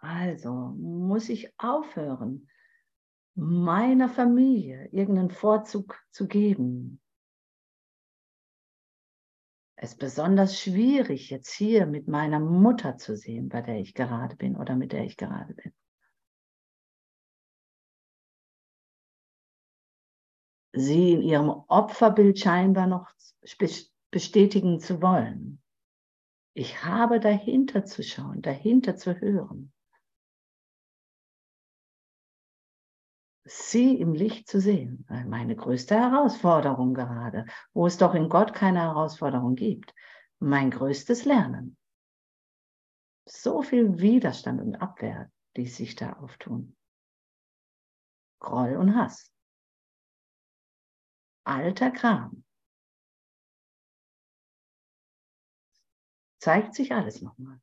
Also 0.00 0.52
muss 0.78 1.28
ich 1.28 1.52
aufhören, 1.58 2.48
meiner 3.34 4.08
Familie 4.08 4.88
irgendeinen 4.92 5.30
Vorzug 5.30 6.02
zu 6.10 6.26
geben. 6.26 7.00
Es 9.76 9.92
ist 9.92 9.98
besonders 9.98 10.60
schwierig, 10.60 11.30
jetzt 11.30 11.52
hier 11.52 11.86
mit 11.86 12.08
meiner 12.08 12.40
Mutter 12.40 12.96
zu 12.96 13.16
sehen, 13.16 13.48
bei 13.48 13.62
der 13.62 13.78
ich 13.78 13.94
gerade 13.94 14.36
bin 14.36 14.56
oder 14.56 14.74
mit 14.74 14.92
der 14.92 15.04
ich 15.04 15.16
gerade 15.16 15.54
bin. 15.54 15.72
Sie 20.72 21.12
in 21.12 21.22
ihrem 21.22 21.48
Opferbild 21.48 22.38
scheinbar 22.38 22.86
noch 22.86 23.10
bestätigen 24.10 24.80
zu 24.80 25.02
wollen. 25.02 25.62
Ich 26.54 26.84
habe 26.84 27.20
dahinter 27.20 27.84
zu 27.84 28.02
schauen, 28.02 28.42
dahinter 28.42 28.96
zu 28.96 29.18
hören. 29.20 29.72
Sie 33.50 34.00
im 34.00 34.14
Licht 34.14 34.48
zu 34.48 34.60
sehen. 34.60 35.04
Meine 35.26 35.56
größte 35.56 35.96
Herausforderung 35.96 36.94
gerade, 36.94 37.46
wo 37.72 37.86
es 37.86 37.98
doch 37.98 38.14
in 38.14 38.28
Gott 38.28 38.54
keine 38.54 38.80
Herausforderung 38.80 39.56
gibt. 39.56 39.94
Mein 40.38 40.70
größtes 40.70 41.24
Lernen. 41.24 41.76
So 43.26 43.62
viel 43.62 43.98
Widerstand 43.98 44.60
und 44.60 44.76
Abwehr, 44.76 45.30
die 45.56 45.66
sich 45.66 45.96
da 45.96 46.14
auftun. 46.14 46.76
Groll 48.38 48.76
und 48.76 48.94
Hass. 48.94 49.32
Alter 51.44 51.90
Kram. 51.90 52.44
Zeigt 56.38 56.74
sich 56.74 56.92
alles 56.92 57.20
nochmal. 57.20 57.60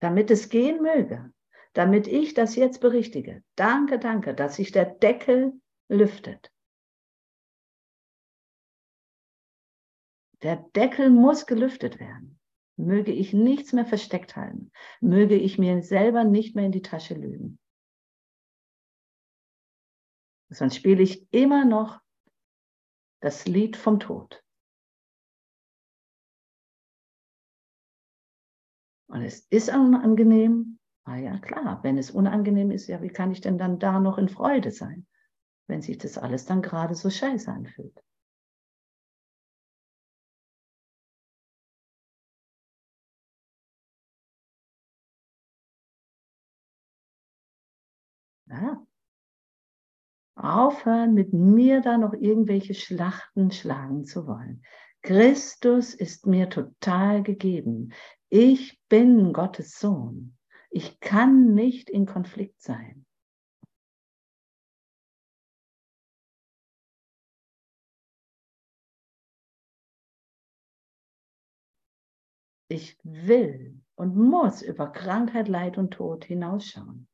Damit 0.00 0.30
es 0.30 0.48
gehen 0.48 0.82
möge, 0.82 1.32
damit 1.76 2.06
ich 2.06 2.32
das 2.32 2.56
jetzt 2.56 2.80
berichtige. 2.80 3.44
Danke, 3.54 3.98
danke, 3.98 4.34
dass 4.34 4.56
sich 4.56 4.72
der 4.72 4.86
Deckel 4.86 5.60
lüftet. 5.88 6.50
Der 10.40 10.56
Deckel 10.56 11.10
muss 11.10 11.46
gelüftet 11.46 12.00
werden. 12.00 12.40
Möge 12.78 13.12
ich 13.12 13.34
nichts 13.34 13.74
mehr 13.74 13.84
versteckt 13.84 14.36
halten. 14.36 14.72
Möge 15.02 15.36
ich 15.36 15.58
mir 15.58 15.82
selber 15.82 16.24
nicht 16.24 16.56
mehr 16.56 16.64
in 16.64 16.72
die 16.72 16.80
Tasche 16.80 17.12
lügen. 17.12 17.58
Sonst 20.48 20.76
spiele 20.76 21.02
ich 21.02 21.30
immer 21.30 21.66
noch 21.66 22.00
das 23.20 23.46
Lied 23.46 23.76
vom 23.76 24.00
Tod. 24.00 24.42
Und 29.08 29.20
es 29.22 29.40
ist 29.50 29.68
unangenehm. 29.68 30.78
Ah 31.06 31.16
ja, 31.16 31.38
klar, 31.38 31.78
wenn 31.84 31.96
es 31.96 32.10
unangenehm 32.10 32.70
ist, 32.70 32.86
ja, 32.86 33.00
wie 33.00 33.08
kann 33.08 33.32
ich 33.32 33.40
denn 33.40 33.56
dann 33.56 33.78
da 33.78 33.98
noch 33.98 34.18
in 34.18 34.28
Freude 34.28 34.70
sein, 34.72 35.06
wenn 35.68 35.82
sich 35.82 35.98
das 35.98 36.18
alles 36.18 36.46
dann 36.46 36.62
gerade 36.62 36.94
so 36.96 37.10
scheiße 37.10 37.50
anfühlt? 37.52 38.02
Ja. 48.48 48.86
Aufhören, 50.38 51.12
mit 51.12 51.34
mir 51.34 51.82
da 51.82 51.98
noch 51.98 52.14
irgendwelche 52.14 52.72
Schlachten 52.72 53.50
schlagen 53.50 54.06
zu 54.06 54.26
wollen. 54.26 54.62
Christus 55.02 55.92
ist 55.92 56.26
mir 56.26 56.48
total 56.48 57.22
gegeben. 57.22 57.92
Ich 58.30 58.80
bin 58.88 59.34
Gottes 59.34 59.78
Sohn. 59.78 60.35
Ich 60.78 61.00
kann 61.00 61.54
nicht 61.54 61.88
in 61.88 62.04
Konflikt 62.04 62.60
sein. 62.60 63.06
Ich 72.68 72.98
will 73.04 73.82
und 73.94 74.16
muss 74.16 74.60
über 74.60 74.92
Krankheit, 74.92 75.48
Leid 75.48 75.78
und 75.78 75.92
Tod 75.92 76.26
hinausschauen. 76.26 77.08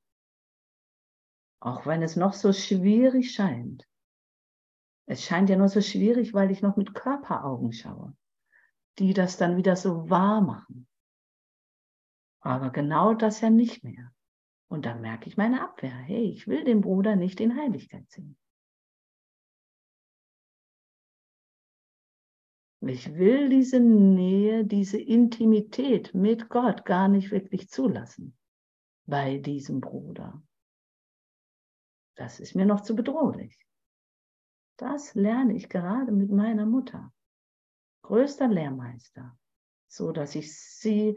Auch 1.61 1.87
wenn 1.87 2.03
es 2.03 2.16
noch 2.16 2.33
so 2.33 2.53
schwierig 2.53 3.33
scheint. 3.33 3.88
Es 5.07 5.22
scheint 5.22 5.48
ja 5.48 5.57
nur 5.57 5.68
so 5.68 5.81
schwierig, 5.81 6.35
weil 6.35 6.51
ich 6.51 6.62
noch 6.62 6.75
mit 6.77 6.96
Körperaugen 6.96 7.72
schaue, 7.72 8.16
die 8.98 9.14
das 9.14 9.37
dann 9.37 9.57
wieder 9.57 9.77
so 9.77 10.11
wahr 10.11 10.40
machen. 10.40 10.88
Aber 12.42 12.70
genau 12.70 13.14
das 13.14 13.40
ja 13.40 13.50
nicht 13.50 13.85
mehr. 13.85 14.12
Und 14.68 14.85
dann 14.85 15.00
merke 15.00 15.28
ich 15.28 15.37
meine 15.37 15.62
Abwehr. 15.62 15.94
Hey, 15.94 16.24
ich 16.24 16.48
will 16.48 16.64
den 16.64 16.81
Bruder 16.81 17.16
nicht 17.16 17.40
in 17.40 17.57
Heiligkeit 17.57 18.11
sehen. 18.11 18.37
Ich 22.81 23.14
will 23.14 23.48
diese 23.48 23.78
Nähe, 23.78 24.64
diese 24.64 25.00
Intimität 25.00 26.14
mit 26.14 26.48
Gott 26.48 26.85
gar 26.85 27.07
nicht 27.07 27.31
wirklich 27.31 27.68
zulassen 27.68 28.37
bei 29.07 29.38
diesem 29.38 29.81
Bruder. 29.81 30.42
Das 32.16 32.40
ist 32.40 32.57
mir 32.57 32.66
noch 32.66 32.81
zu 32.81 32.96
bedrohlich. 32.96 33.57
Das 34.78 35.14
lerne 35.14 35.55
ich 35.55 35.68
gerade 35.68 36.11
mit 36.11 36.33
meiner 36.33 36.66
Mutter. 36.66 37.12
Größter 38.02 38.48
Lehrmeister. 38.48 39.38
So 39.87 40.11
dass 40.11 40.35
ich 40.35 40.59
sie 40.59 41.16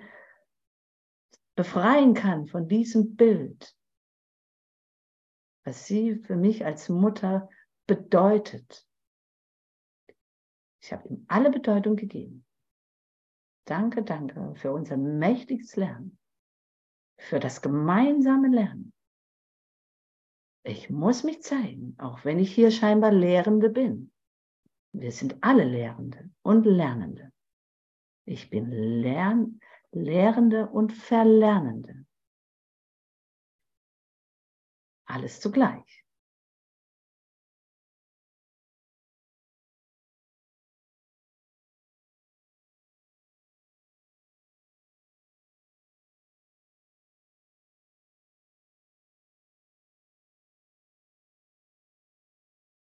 befreien 1.55 2.13
kann 2.13 2.47
von 2.47 2.67
diesem 2.67 3.15
Bild, 3.15 3.75
was 5.63 5.85
sie 5.85 6.15
für 6.15 6.35
mich 6.35 6.65
als 6.65 6.89
Mutter 6.89 7.49
bedeutet. 7.87 8.85
Ich 10.81 10.93
habe 10.93 11.07
ihm 11.07 11.25
alle 11.27 11.49
Bedeutung 11.49 11.95
gegeben. 11.95 12.45
Danke, 13.65 14.03
danke 14.03 14.53
für 14.55 14.71
unser 14.71 14.97
mächtiges 14.97 15.75
Lernen, 15.75 16.19
für 17.17 17.39
das 17.39 17.61
gemeinsame 17.61 18.49
Lernen. 18.49 18.93
Ich 20.63 20.89
muss 20.89 21.23
mich 21.23 21.41
zeigen, 21.41 21.95
auch 21.97 22.25
wenn 22.25 22.39
ich 22.39 22.53
hier 22.53 22.71
scheinbar 22.71 23.11
Lehrende 23.11 23.69
bin. 23.69 24.11
Wir 24.91 25.11
sind 25.11 25.37
alle 25.41 25.63
Lehrende 25.63 26.29
und 26.41 26.65
Lernende. 26.65 27.31
Ich 28.25 28.49
bin 28.49 28.69
Lern 28.69 29.59
Lehrende 29.95 30.67
und 30.67 30.91
Verlernende. 30.91 32.05
Alles 35.05 35.39
zugleich. 35.39 36.03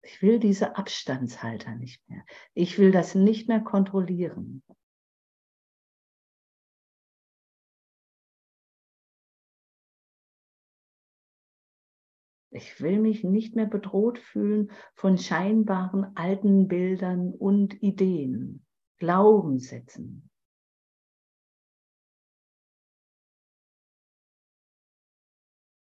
Ich 0.01 0.21
will 0.21 0.39
diese 0.39 0.75
Abstandshalter 0.75 1.75
nicht 1.75 2.01
mehr. 2.09 2.25
Ich 2.53 2.77
will 2.77 2.91
das 2.91 3.15
nicht 3.15 3.47
mehr 3.47 3.61
kontrollieren. 3.61 4.63
Ich 12.57 12.81
will 12.81 12.99
mich 12.99 13.23
nicht 13.23 13.55
mehr 13.55 13.67
bedroht 13.67 14.17
fühlen 14.17 14.71
von 14.95 15.19
scheinbaren 15.19 16.17
alten 16.17 16.67
Bildern 16.67 17.31
und 17.31 17.83
Ideen, 17.83 18.65
Glaubenssätzen. 18.97 20.27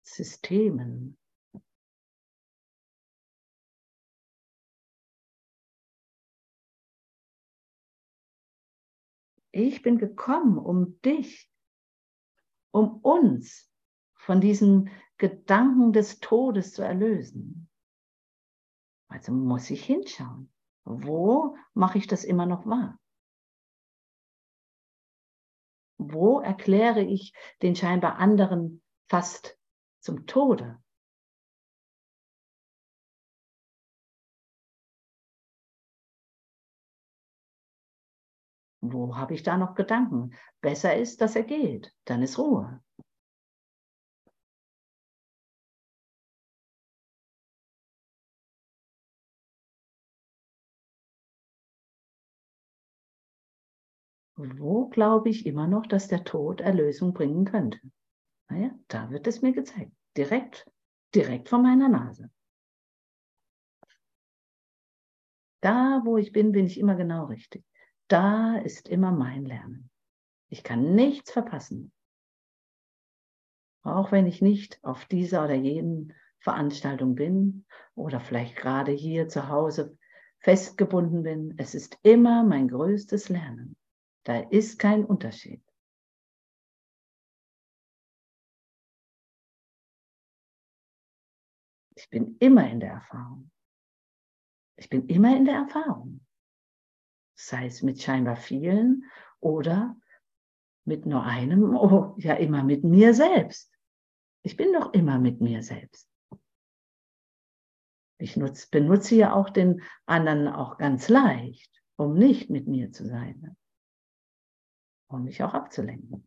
Systemen. 0.03 1.17
Ich 9.51 9.81
bin 9.81 9.97
gekommen, 9.97 10.57
um 10.57 10.99
dich, 11.03 11.49
um 12.71 12.97
uns 12.97 13.71
von 14.17 14.41
diesen 14.41 14.89
Gedanken 15.19 15.93
des 15.93 16.19
Todes 16.19 16.73
zu 16.73 16.81
erlösen. 16.81 17.69
Also 19.09 19.31
muss 19.31 19.69
ich 19.69 19.85
hinschauen. 19.85 20.51
Wo 20.85 21.57
mache 21.73 21.97
ich 21.97 22.07
das 22.07 22.23
immer 22.23 22.45
noch 22.45 22.65
wahr? 22.65 22.99
Wo 25.97 26.39
erkläre 26.39 27.03
ich 27.03 27.33
den 27.61 27.75
scheinbar 27.75 28.15
anderen 28.15 28.81
fast 29.09 29.59
zum 29.99 30.25
Tode? 30.25 30.81
Wo 38.81 39.17
habe 39.17 39.33
ich 39.33 39.43
da 39.43 39.57
noch 39.57 39.75
Gedanken? 39.75 40.33
Besser 40.61 40.95
ist, 40.95 41.19
dass 41.19 41.35
er 41.35 41.43
geht, 41.43 41.93
dann 42.05 42.23
ist 42.23 42.37
Ruhe. 42.37 42.81
Wo 54.41 54.87
glaube 54.87 55.27
ich 55.27 55.45
immer 55.45 55.67
noch, 55.67 55.85
dass 55.85 56.07
der 56.07 56.23
Tod 56.23 56.61
Erlösung 56.61 57.13
bringen 57.13 57.43
könnte? 57.43 57.77
Naja, 58.47 58.71
da 58.87 59.09
wird 59.09 59.27
es 59.27 59.41
mir 59.41 59.51
gezeigt. 59.51 59.91
Direkt, 60.15 60.65
direkt 61.13 61.49
vor 61.49 61.59
meiner 61.59 61.89
Nase. 61.89 62.31
Da, 65.59 66.01
wo 66.05 66.15
ich 66.15 66.31
bin, 66.31 66.53
bin 66.53 66.65
ich 66.65 66.79
immer 66.79 66.95
genau 66.95 67.25
richtig. 67.25 67.65
Da 68.07 68.55
ist 68.59 68.87
immer 68.87 69.11
mein 69.11 69.43
Lernen. 69.43 69.89
Ich 70.47 70.63
kann 70.63 70.95
nichts 70.95 71.31
verpassen. 71.31 71.91
Auch 73.83 74.13
wenn 74.13 74.25
ich 74.25 74.41
nicht 74.41 74.81
auf 74.85 75.03
dieser 75.03 75.43
oder 75.43 75.55
jenen 75.55 76.13
Veranstaltung 76.39 77.15
bin 77.15 77.65
oder 77.93 78.21
vielleicht 78.21 78.55
gerade 78.55 78.93
hier 78.93 79.27
zu 79.27 79.49
Hause 79.49 79.97
festgebunden 80.39 81.23
bin. 81.23 81.55
Es 81.57 81.75
ist 81.75 81.97
immer 82.03 82.45
mein 82.45 82.69
größtes 82.69 83.27
Lernen. 83.27 83.75
Da 84.23 84.39
ist 84.39 84.77
kein 84.79 85.05
Unterschied. 85.05 85.63
Ich 91.95 92.09
bin 92.09 92.37
immer 92.39 92.69
in 92.69 92.79
der 92.79 92.91
Erfahrung. 92.91 93.51
Ich 94.77 94.89
bin 94.89 95.07
immer 95.07 95.35
in 95.35 95.45
der 95.45 95.55
Erfahrung 95.55 96.21
sei 97.39 97.67
es 97.67 97.81
mit 97.81 98.01
scheinbar 98.01 98.35
vielen 98.35 99.05
oder 99.39 99.95
mit 100.85 101.05
nur 101.05 101.23
einem, 101.23 101.75
oh, 101.75 102.15
ja 102.17 102.33
immer 102.33 102.63
mit 102.63 102.83
mir 102.83 103.13
selbst. 103.13 103.73
Ich 104.43 104.57
bin 104.57 104.73
doch 104.73 104.93
immer 104.93 105.19
mit 105.19 105.41
mir 105.41 105.63
selbst. 105.63 106.07
Ich 108.21 108.35
nutze, 108.35 108.67
benutze 108.69 109.15
ja 109.15 109.33
auch 109.33 109.49
den 109.49 109.81
anderen 110.05 110.47
auch 110.47 110.77
ganz 110.77 111.07
leicht, 111.07 111.81
um 111.95 112.15
nicht 112.15 112.49
mit 112.49 112.67
mir 112.67 112.91
zu 112.91 113.05
sein. 113.05 113.55
Um 115.09 115.23
mich 115.23 115.43
auch 115.43 115.53
abzulenken. 115.53 116.25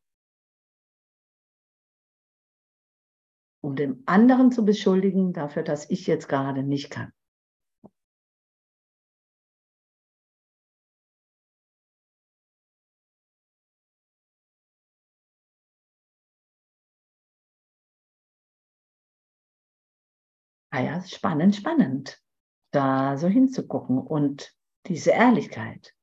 Um 3.64 3.76
den 3.76 4.02
anderen 4.06 4.50
zu 4.50 4.64
beschuldigen 4.64 5.32
dafür, 5.32 5.62
dass 5.62 5.88
ich 5.88 6.06
jetzt 6.06 6.28
gerade 6.28 6.62
nicht 6.64 6.90
kann. 6.90 7.12
Ah 20.74 20.80
ja, 20.80 21.02
spannend, 21.02 21.54
spannend, 21.54 22.18
da 22.72 23.18
so 23.18 23.28
hinzugucken 23.28 23.98
und 23.98 24.56
diese 24.86 25.10
Ehrlichkeit, 25.10 25.94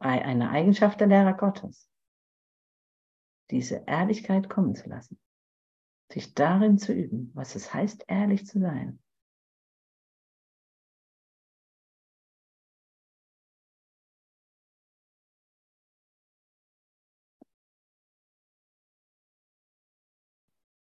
eine 0.00 0.50
Eigenschaft 0.50 1.00
der 1.00 1.06
Lehrer 1.08 1.32
Gottes, 1.32 1.87
diese 3.50 3.84
Ehrlichkeit 3.86 4.48
kommen 4.48 4.74
zu 4.74 4.88
lassen, 4.88 5.18
sich 6.12 6.34
darin 6.34 6.78
zu 6.78 6.92
üben, 6.92 7.30
was 7.34 7.54
es 7.54 7.72
heißt, 7.72 8.04
ehrlich 8.08 8.46
zu 8.46 8.60
sein. 8.60 8.98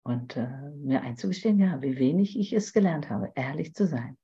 Und 0.03 0.37
äh, 0.37 0.69
mir 0.77 1.01
einzugestehen, 1.01 1.59
ja, 1.59 1.81
wie 1.81 1.97
wenig 1.97 2.39
ich 2.39 2.53
es 2.53 2.71
gelernt 2.71 3.09
habe, 3.09 3.33
ehrlich 3.35 3.73
zu 3.73 3.85
sein. 3.87 4.17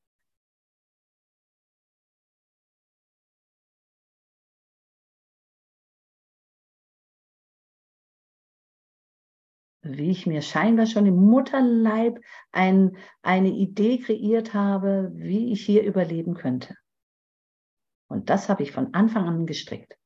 Wie 9.83 10.11
ich 10.11 10.25
mir 10.25 10.41
scheinbar 10.41 10.85
schon 10.85 11.05
im 11.05 11.15
Mutterleib 11.15 12.19
ein, 12.51 12.97
eine 13.21 13.49
Idee 13.49 13.99
kreiert 13.99 14.53
habe, 14.53 15.11
wie 15.13 15.51
ich 15.51 15.65
hier 15.65 15.83
überleben 15.83 16.35
könnte. 16.35 16.75
Und 18.07 18.29
das 18.29 18.49
habe 18.49 18.63
ich 18.63 18.71
von 18.71 18.93
Anfang 18.93 19.27
an 19.27 19.45
gestrickt. 19.45 19.97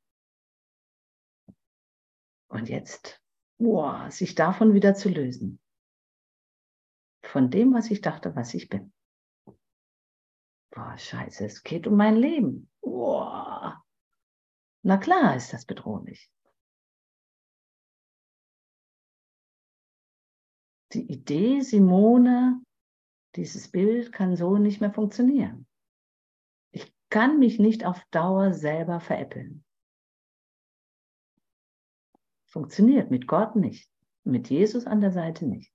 Und 2.50 2.70
jetzt, 2.70 3.22
boah, 3.60 4.10
sich 4.10 4.34
davon 4.34 4.74
wieder 4.74 4.96
zu 4.96 5.10
lösen 5.10 5.60
von 7.28 7.50
dem, 7.52 7.74
was 7.74 7.92
ich 7.92 8.02
dachte, 8.02 8.36
was 8.36 8.54
ich 8.54 8.70
bin. 8.70 8.94
Boah, 10.72 10.98
scheiße, 10.98 11.46
es 11.46 11.64
geht 11.64 11.88
um 11.88 11.96
mein 11.96 12.16
Leben. 12.16 12.70
Boah. 12.82 13.84
Na 14.84 14.98
klar 14.98 15.36
ist 15.36 15.54
das 15.54 15.66
bedrohlich. 15.66 16.30
Die 20.94 21.12
Idee, 21.12 21.62
Simone, 21.62 22.62
dieses 23.36 23.70
Bild 23.70 24.12
kann 24.12 24.36
so 24.36 24.58
nicht 24.58 24.82
mehr 24.82 24.92
funktionieren. 24.92 25.68
Ich 26.72 26.94
kann 27.10 27.40
mich 27.40 27.60
nicht 27.60 27.86
auf 27.86 28.04
Dauer 28.12 28.54
selber 28.54 29.00
veräppeln. 29.00 29.64
Funktioniert 32.46 33.12
mit 33.12 33.28
Gott 33.28 33.56
nicht, 33.56 33.90
mit 34.24 34.50
Jesus 34.50 34.88
an 34.88 35.02
der 35.02 35.12
Seite 35.12 35.46
nicht. 35.46 35.72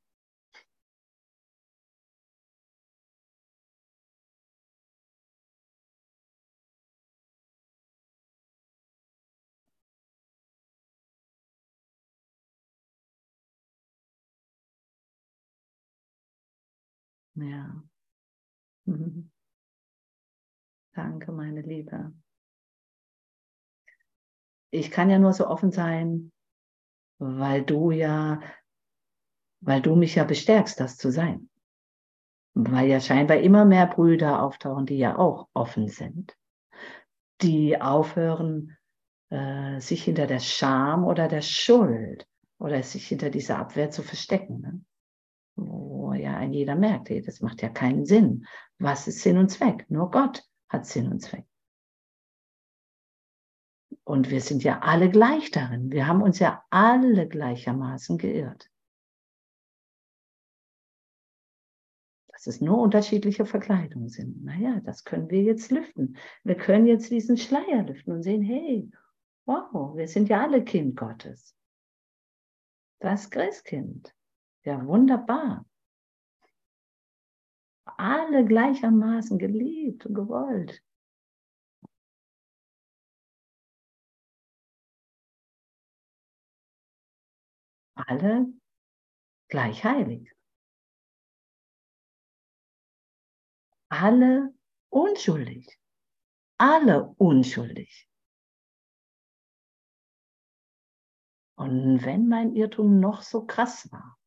Ja. 17.42 17.82
Mhm. 18.86 19.30
Danke, 20.94 21.32
meine 21.32 21.62
Liebe. 21.62 22.12
Ich 24.70 24.90
kann 24.90 25.10
ja 25.10 25.18
nur 25.18 25.32
so 25.32 25.46
offen 25.46 25.70
sein, 25.70 26.32
weil 27.18 27.62
du 27.62 27.90
ja, 27.90 28.40
weil 29.60 29.82
du 29.82 29.96
mich 29.96 30.14
ja 30.14 30.24
bestärkst, 30.24 30.78
das 30.80 30.96
zu 30.96 31.10
sein. 31.10 31.50
Weil 32.54 32.88
ja 32.88 33.00
scheinbar 33.00 33.38
immer 33.38 33.64
mehr 33.64 33.86
Brüder 33.86 34.42
auftauchen, 34.42 34.86
die 34.86 34.98
ja 34.98 35.16
auch 35.16 35.48
offen 35.54 35.88
sind, 35.88 36.36
die 37.40 37.80
aufhören, 37.80 38.76
äh, 39.30 39.80
sich 39.80 40.04
hinter 40.04 40.26
der 40.26 40.40
Scham 40.40 41.04
oder 41.04 41.28
der 41.28 41.42
Schuld 41.42 42.26
oder 42.58 42.82
sich 42.82 43.08
hinter 43.08 43.30
dieser 43.30 43.58
Abwehr 43.58 43.90
zu 43.90 44.02
verstecken. 44.02 44.60
Ne? 44.60 44.84
Ja 46.20 46.36
ein 46.36 46.52
jeder 46.52 46.74
merkt, 46.74 47.10
hey, 47.10 47.22
das 47.22 47.40
macht 47.40 47.62
ja 47.62 47.68
keinen 47.68 48.04
Sinn. 48.06 48.46
Was 48.78 49.06
ist 49.06 49.20
Sinn 49.20 49.38
und 49.38 49.50
Zweck? 49.50 49.86
Nur 49.90 50.10
Gott 50.10 50.44
hat 50.68 50.86
Sinn 50.86 51.10
und 51.10 51.20
Zweck. 51.20 51.46
Und 54.04 54.30
wir 54.30 54.40
sind 54.40 54.64
ja 54.64 54.80
alle 54.80 55.10
gleich 55.10 55.50
darin. 55.50 55.92
Wir 55.92 56.06
haben 56.06 56.22
uns 56.22 56.38
ja 56.38 56.64
alle 56.70 57.28
gleichermaßen 57.28 58.18
geirrt. 58.18 58.68
Dass 62.28 62.46
es 62.46 62.60
nur 62.60 62.78
unterschiedliche 62.78 63.46
Verkleidungen 63.46 64.08
sind. 64.08 64.44
Naja, 64.44 64.80
das 64.80 65.04
können 65.04 65.30
wir 65.30 65.42
jetzt 65.42 65.70
lüften. 65.70 66.16
Wir 66.42 66.56
können 66.56 66.86
jetzt 66.86 67.10
diesen 67.10 67.36
Schleier 67.36 67.84
lüften 67.84 68.12
und 68.12 68.22
sehen, 68.22 68.42
hey, 68.42 68.90
wow, 69.46 69.96
wir 69.96 70.08
sind 70.08 70.28
ja 70.28 70.42
alle 70.42 70.64
Kind 70.64 70.96
Gottes. 70.96 71.56
Das 72.98 73.30
Christkind. 73.30 74.14
Ja, 74.64 74.84
wunderbar. 74.86 75.66
Alle 77.98 78.44
gleichermaßen 78.44 79.38
geliebt 79.38 80.06
und 80.06 80.14
gewollt. 80.14 80.82
Alle 87.94 88.46
gleich 89.48 89.84
heilig. 89.84 90.32
Alle 93.90 94.54
unschuldig. 94.90 95.78
Alle 96.58 97.14
unschuldig. 97.18 98.08
Und 101.56 102.04
wenn 102.04 102.28
mein 102.28 102.54
Irrtum 102.54 102.98
noch 102.98 103.22
so 103.22 103.46
krass 103.46 103.90
war, 103.92 104.18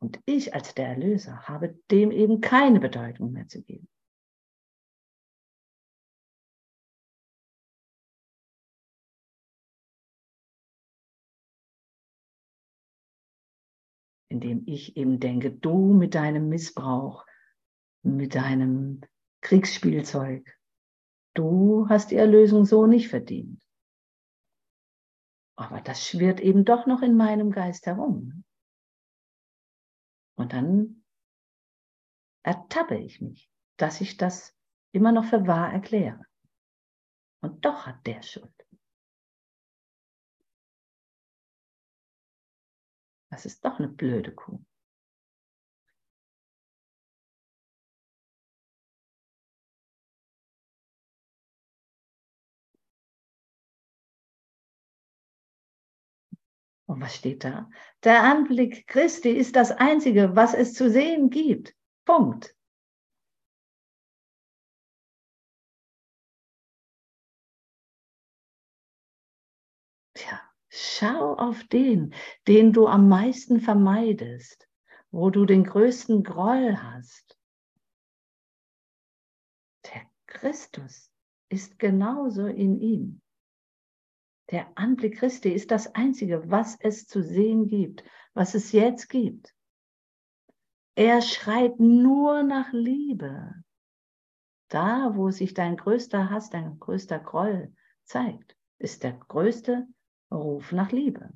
und 0.00 0.18
ich 0.24 0.54
als 0.54 0.74
der 0.74 0.88
Erlöser 0.88 1.46
habe 1.46 1.78
dem 1.90 2.10
eben 2.10 2.40
keine 2.40 2.80
Bedeutung 2.80 3.32
mehr 3.32 3.46
zu 3.48 3.62
geben. 3.62 3.88
Indem 14.28 14.62
ich 14.66 14.96
eben 14.96 15.20
denke, 15.20 15.50
du 15.50 15.92
mit 15.92 16.14
deinem 16.14 16.48
Missbrauch, 16.48 17.26
mit 18.02 18.34
deinem 18.34 19.02
Kriegsspielzeug, 19.42 20.58
du 21.34 21.88
hast 21.88 22.10
die 22.10 22.16
Erlösung 22.16 22.64
so 22.64 22.86
nicht 22.86 23.08
verdient. 23.08 23.60
Aber 25.58 25.80
das 25.82 26.06
schwirrt 26.06 26.40
eben 26.40 26.64
doch 26.64 26.86
noch 26.86 27.02
in 27.02 27.16
meinem 27.16 27.50
Geist 27.50 27.84
herum. 27.86 28.44
Und 30.40 30.54
dann 30.54 31.04
ertappe 32.42 32.96
ich 32.96 33.20
mich, 33.20 33.52
dass 33.76 34.00
ich 34.00 34.16
das 34.16 34.56
immer 34.90 35.12
noch 35.12 35.26
für 35.26 35.46
wahr 35.46 35.70
erkläre. 35.70 36.24
Und 37.42 37.62
doch 37.66 37.86
hat 37.86 38.06
der 38.06 38.22
Schuld. 38.22 38.66
Das 43.30 43.44
ist 43.44 43.62
doch 43.66 43.78
eine 43.78 43.88
blöde 43.88 44.34
Kuh. 44.34 44.64
Und 56.90 57.00
was 57.00 57.14
steht 57.14 57.44
da? 57.44 57.70
Der 58.02 58.24
Anblick 58.24 58.88
Christi 58.88 59.30
ist 59.30 59.54
das 59.54 59.70
Einzige, 59.70 60.34
was 60.34 60.54
es 60.54 60.74
zu 60.74 60.90
sehen 60.90 61.30
gibt. 61.30 61.72
Punkt. 62.04 62.52
Tja, 70.14 70.40
schau 70.68 71.36
auf 71.36 71.62
den, 71.68 72.12
den 72.48 72.72
du 72.72 72.88
am 72.88 73.08
meisten 73.08 73.60
vermeidest, 73.60 74.68
wo 75.12 75.30
du 75.30 75.46
den 75.46 75.62
größten 75.62 76.24
Groll 76.24 76.76
hast. 76.76 77.38
Der 79.84 80.10
Christus 80.26 81.12
ist 81.50 81.78
genauso 81.78 82.46
in 82.46 82.80
ihm. 82.80 83.22
Der 84.50 84.76
Anblick 84.76 85.18
Christi 85.18 85.50
ist 85.50 85.70
das 85.70 85.94
Einzige, 85.94 86.50
was 86.50 86.76
es 86.80 87.06
zu 87.06 87.22
sehen 87.22 87.68
gibt, 87.68 88.02
was 88.34 88.54
es 88.54 88.72
jetzt 88.72 89.08
gibt. 89.08 89.54
Er 90.96 91.22
schreit 91.22 91.78
nur 91.78 92.42
nach 92.42 92.72
Liebe. 92.72 93.54
Da, 94.68 95.12
wo 95.14 95.30
sich 95.30 95.54
dein 95.54 95.76
größter 95.76 96.30
Hass, 96.30 96.50
dein 96.50 96.78
größter 96.78 97.20
Groll 97.20 97.74
zeigt, 98.04 98.56
ist 98.78 99.02
der 99.04 99.12
größte 99.12 99.86
Ruf 100.32 100.72
nach 100.72 100.90
Liebe. 100.90 101.32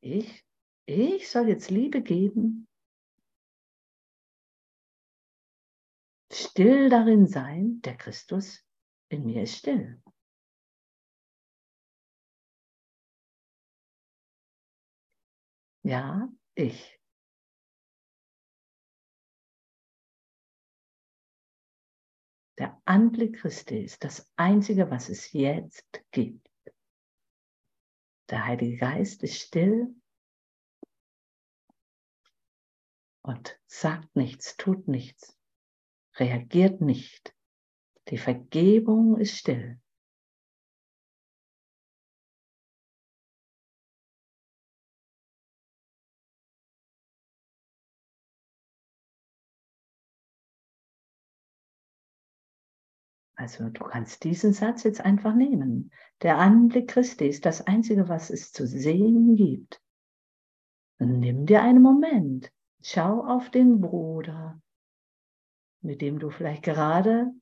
Ich, 0.00 0.44
ich 0.86 1.30
soll 1.30 1.48
jetzt 1.48 1.70
Liebe 1.70 2.02
geben, 2.02 2.68
still 6.32 6.88
darin 6.88 7.26
sein, 7.26 7.80
der 7.82 7.96
Christus 7.96 8.64
in 9.08 9.24
mir 9.24 9.42
ist 9.42 9.56
still. 9.56 10.02
Ja, 15.84 16.30
ich. 16.54 16.98
Der 22.58 22.80
Anblick 22.86 23.36
Christi 23.36 23.84
ist 23.84 24.02
das 24.02 24.32
Einzige, 24.36 24.90
was 24.90 25.10
es 25.10 25.32
jetzt 25.32 26.02
gibt. 26.10 26.48
Der 28.30 28.46
Heilige 28.46 28.78
Geist 28.78 29.22
ist 29.22 29.38
still 29.38 29.94
und 33.22 33.60
sagt 33.66 34.16
nichts, 34.16 34.56
tut 34.56 34.88
nichts, 34.88 35.38
reagiert 36.14 36.80
nicht. 36.80 37.34
Die 38.08 38.18
Vergebung 38.18 39.18
ist 39.18 39.36
still. 39.36 39.78
Also 53.44 53.68
du 53.68 53.84
kannst 53.84 54.24
diesen 54.24 54.54
Satz 54.54 54.84
jetzt 54.84 55.02
einfach 55.02 55.34
nehmen. 55.34 55.92
Der 56.22 56.38
Anblick 56.38 56.88
Christi 56.88 57.26
ist 57.26 57.44
das 57.44 57.66
Einzige, 57.66 58.08
was 58.08 58.30
es 58.30 58.52
zu 58.52 58.66
sehen 58.66 59.36
gibt. 59.36 59.82
Nimm 60.98 61.44
dir 61.44 61.60
einen 61.60 61.82
Moment. 61.82 62.50
Schau 62.80 63.22
auf 63.22 63.50
den 63.50 63.82
Bruder, 63.82 64.58
mit 65.82 66.00
dem 66.00 66.18
du 66.20 66.30
vielleicht 66.30 66.62
gerade 66.62 67.34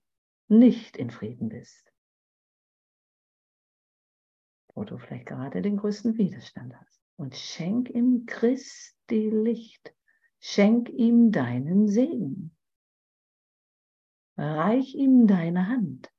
nicht 0.49 0.97
in 0.97 1.13
Frieden 1.13 1.51
bist. 1.51 1.93
Wo 4.75 4.83
du 4.83 4.99
vielleicht 4.99 5.27
gerade 5.27 5.63
den 5.63 5.77
größten 5.77 6.19
Widerstand 6.19 6.75
hast. 6.81 7.01
Und 7.15 7.37
schenk 7.37 7.89
ihm 7.91 8.27
Christi 8.27 9.31
Licht. 9.31 9.95
Schenk 10.41 10.89
ihm 10.89 11.31
deinen 11.31 11.87
Segen. 11.87 12.52
Reich 14.37 14.95
ihm 14.95 15.27
deine 15.27 15.69
Hand. 15.69 16.13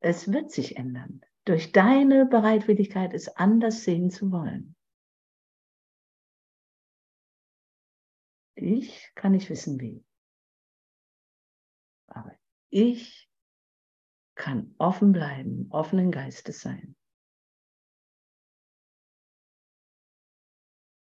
Es 0.00 0.30
wird 0.30 0.50
sich 0.50 0.76
ändern. 0.76 1.22
Durch 1.46 1.72
deine 1.72 2.26
Bereitwilligkeit, 2.26 3.14
es 3.14 3.28
anders 3.28 3.84
sehen 3.84 4.10
zu 4.10 4.30
wollen. 4.30 4.76
Ich 8.54 9.12
kann 9.14 9.32
nicht 9.32 9.50
wissen, 9.50 9.80
wie. 9.80 10.04
Aber 12.06 12.32
ich 12.70 13.30
kann 14.34 14.74
offen 14.78 15.12
bleiben, 15.12 15.68
offenen 15.70 16.10
Geistes 16.10 16.60
sein. 16.60 16.96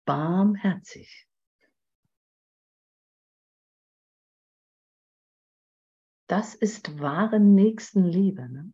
Barmherzig. 0.05 1.27
Das 6.27 6.55
ist 6.55 6.99
wahre 6.99 7.39
Nächstenliebe. 7.39 8.47
Ne? 8.49 8.71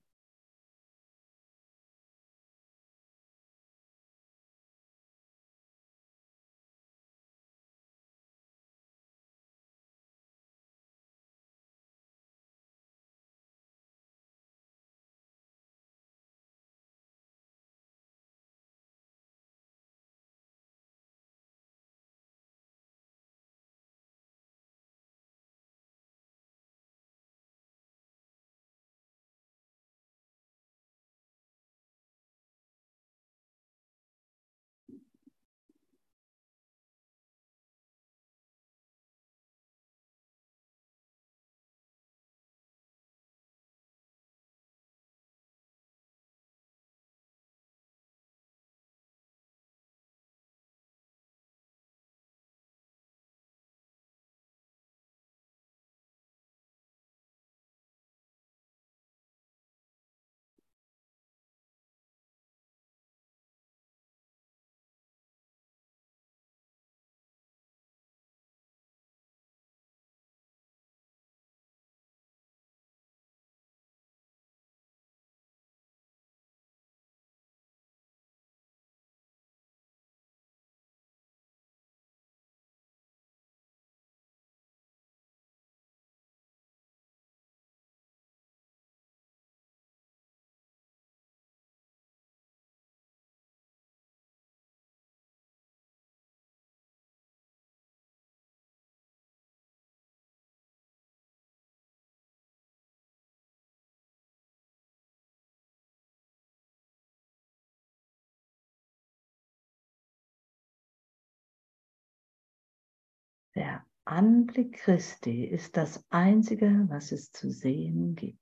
Der 113.58 113.84
Anblick 114.06 114.74
Christi 114.74 115.44
ist 115.44 115.78
das 115.78 116.06
Einzige, 116.12 116.86
was 116.90 117.12
es 117.12 117.32
zu 117.32 117.50
sehen 117.50 118.14
gibt. 118.14 118.38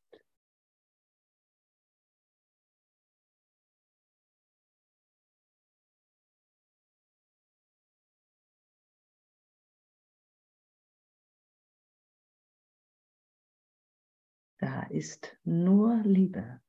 Da 14.60 14.84
ist 14.88 15.38
nur 15.46 15.96
Liebe. 16.04 16.60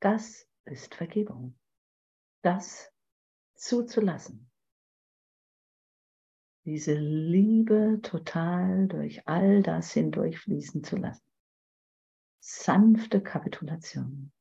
Das 0.00 0.46
ist 0.64 0.94
Vergebung. 0.94 1.58
Das 2.42 2.92
zuzulassen. 3.54 4.48
diese 6.68 6.92
Liebe 6.92 8.00
total 8.02 8.88
durch 8.88 9.26
all 9.26 9.62
das 9.62 9.90
hindurchfließen 9.92 10.84
zu 10.84 10.96
lassen. 10.96 11.24
Sanfte 12.40 13.22
Kapitulation. 13.22 14.32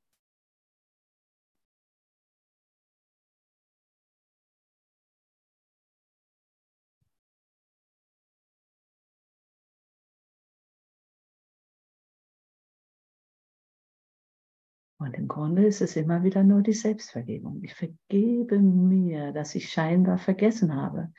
Und 15.00 15.14
im 15.14 15.28
Grunde 15.28 15.66
ist 15.66 15.82
es 15.82 15.96
immer 15.96 16.24
wieder 16.24 16.44
nur 16.44 16.62
die 16.62 16.74
Selbstvergebung. 16.74 17.64
Ich 17.64 17.76
vergebe 17.76 18.60
mir, 18.60 19.32
dass 19.32 19.54
ich 19.54 19.72
scheinbar 19.72 20.18
vergessen 20.18 20.76
habe, 20.76 21.14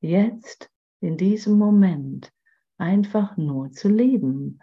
jetzt 0.00 0.70
in 1.00 1.16
diesem 1.16 1.56
Moment 1.56 2.32
einfach 2.76 3.36
nur 3.36 3.70
zu 3.70 3.88
leben. 3.88 4.60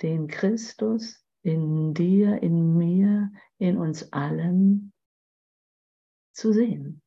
Den 0.00 0.26
Christus 0.26 1.22
in 1.42 1.92
dir, 1.92 2.42
in 2.42 2.76
mir, 2.76 3.30
in 3.58 3.76
uns 3.76 4.12
allen 4.12 4.92
zu 6.32 6.52
sehen. 6.52 7.02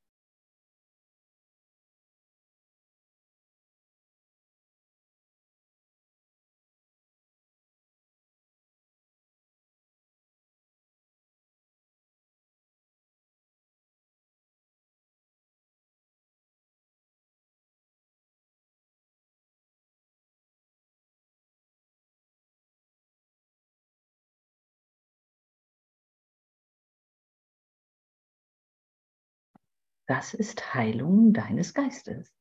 Das 30.09 30.33
ist 30.33 30.73
Heilung 30.73 31.33
deines 31.33 31.75
Geistes. 31.75 32.35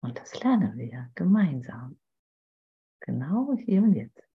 Und 0.00 0.16
das 0.16 0.40
lernen 0.40 0.78
wir 0.78 1.10
gemeinsam. 1.16 1.98
Genau 3.00 3.56
hier 3.56 3.82
und 3.82 3.94
jetzt. 3.94 4.25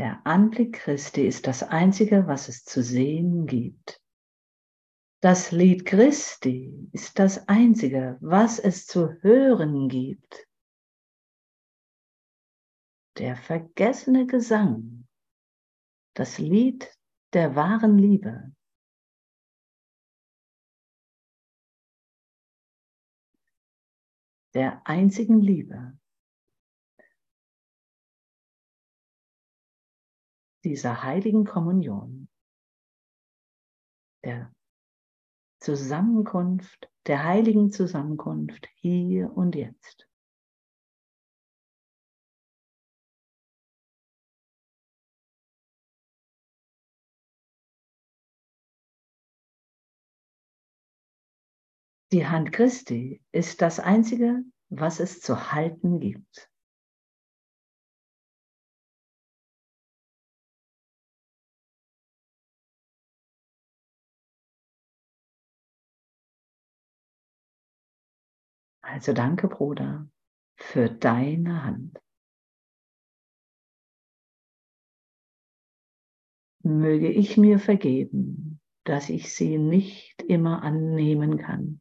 Der 0.00 0.26
Anblick 0.26 0.76
Christi 0.76 1.26
ist 1.26 1.46
das 1.46 1.62
Einzige, 1.62 2.26
was 2.26 2.48
es 2.48 2.64
zu 2.64 2.82
sehen 2.82 3.46
gibt. 3.46 4.02
Das 5.20 5.52
Lied 5.52 5.84
Christi 5.84 6.88
ist 6.92 7.18
das 7.18 7.46
Einzige, 7.48 8.16
was 8.22 8.58
es 8.58 8.86
zu 8.86 9.12
hören 9.20 9.90
gibt. 9.90 10.48
Der 13.18 13.36
vergessene 13.36 14.26
Gesang, 14.26 15.06
das 16.14 16.38
Lied 16.38 16.90
der 17.34 17.54
wahren 17.54 17.98
Liebe. 17.98 18.56
Der 24.54 24.80
einzigen 24.86 25.42
Liebe. 25.42 25.99
Dieser 30.64 31.02
heiligen 31.02 31.44
Kommunion, 31.44 32.28
der 34.24 34.52
Zusammenkunft, 35.60 36.90
der 37.06 37.24
heiligen 37.24 37.70
Zusammenkunft 37.70 38.68
hier 38.76 39.30
und 39.34 39.54
jetzt. 39.54 40.06
Die 52.12 52.26
Hand 52.26 52.50
Christi 52.50 53.22
ist 53.30 53.62
das 53.62 53.78
Einzige, 53.78 54.42
was 54.68 54.98
es 54.98 55.20
zu 55.20 55.52
halten 55.52 56.00
gibt. 56.00 56.49
Also 68.92 69.12
danke, 69.12 69.46
Bruder, 69.46 70.10
für 70.56 70.90
deine 70.90 71.62
Hand. 71.62 71.96
Möge 76.64 77.08
ich 77.08 77.36
mir 77.36 77.60
vergeben, 77.60 78.60
dass 78.84 79.08
ich 79.08 79.32
sie 79.32 79.58
nicht 79.58 80.20
immer 80.22 80.64
annehmen 80.64 81.38
kann. 81.38 81.80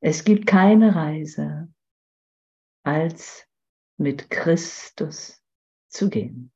Es 0.00 0.22
gibt 0.22 0.46
keine 0.46 0.94
Reise 0.94 1.68
als 2.84 3.47
mit 3.98 4.30
Christus 4.30 5.42
zu 5.88 6.08
gehen. 6.10 6.50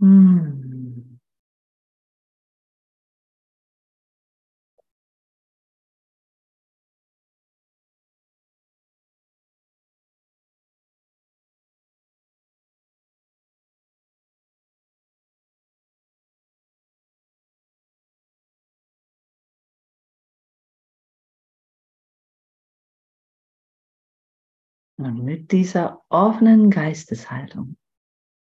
Mm. 0.00 0.69
Und 25.00 25.24
mit 25.24 25.50
dieser 25.50 26.02
offenen 26.10 26.68
Geisteshaltung 26.68 27.78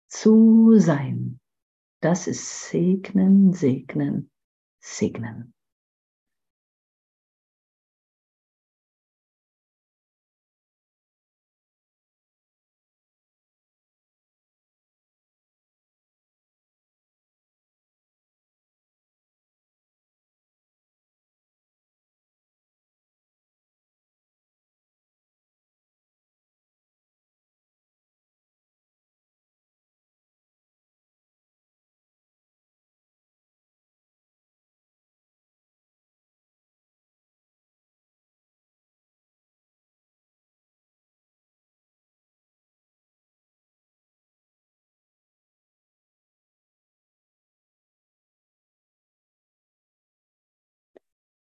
zu 0.08 0.80
sein, 0.80 1.40
das 2.02 2.26
ist 2.26 2.70
segnen, 2.70 3.54
segnen, 3.54 4.32
segnen. 4.80 5.54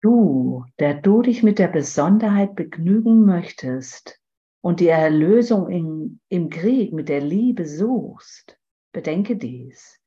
Du, 0.04 0.66
der 0.78 0.92
du 0.92 1.22
dich 1.22 1.42
mit 1.42 1.58
der 1.58 1.68
Besonderheit 1.68 2.56
begnügen 2.56 3.24
möchtest 3.24 4.20
und 4.60 4.80
die 4.80 4.88
Erlösung 4.88 5.70
in, 5.70 6.20
im 6.28 6.50
Krieg 6.50 6.92
mit 6.92 7.08
der 7.08 7.22
Liebe 7.22 7.66
suchst, 7.66 8.60
bedenke 8.92 9.34
dies. 9.34 9.98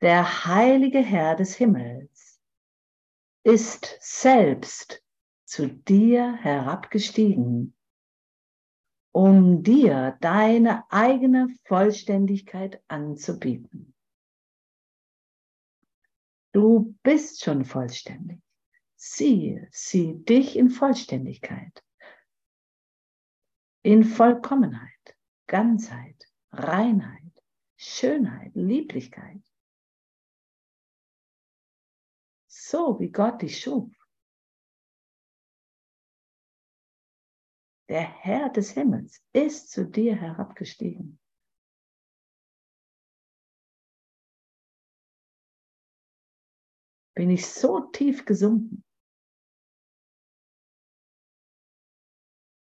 Der 0.00 0.46
heilige 0.46 1.00
Herr 1.00 1.36
des 1.36 1.54
Himmels 1.54 2.40
ist 3.44 3.98
selbst 4.00 5.04
zu 5.44 5.66
dir 5.66 6.36
herabgestiegen, 6.36 7.76
um 9.12 9.62
dir 9.62 10.16
deine 10.22 10.90
eigene 10.90 11.54
Vollständigkeit 11.64 12.82
anzubieten. 12.88 13.92
Du 16.52 16.96
bist 17.02 17.44
schon 17.44 17.66
vollständig. 17.66 18.40
Siehe, 19.02 19.66
sieh 19.72 20.22
dich 20.26 20.56
in 20.56 20.68
Vollständigkeit, 20.68 21.82
in 23.82 24.04
Vollkommenheit, 24.04 25.16
Ganzheit, 25.46 26.30
Reinheit, 26.52 27.42
Schönheit, 27.78 28.54
Lieblichkeit. 28.54 29.42
So 32.46 33.00
wie 33.00 33.10
Gott 33.10 33.40
dich 33.40 33.58
schuf. 33.58 33.90
Der 37.88 38.02
Herr 38.02 38.50
des 38.50 38.72
Himmels 38.72 39.24
ist 39.32 39.70
zu 39.70 39.86
dir 39.86 40.14
herabgestiegen. 40.14 41.18
Bin 47.14 47.30
ich 47.30 47.46
so 47.46 47.80
tief 47.80 48.26
gesunken, 48.26 48.84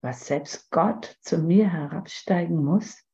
was 0.03 0.26
selbst 0.26 0.70
Gott 0.70 1.18
zu 1.20 1.38
mir 1.38 1.70
herabsteigen 1.70 2.64
muss? 2.64 3.05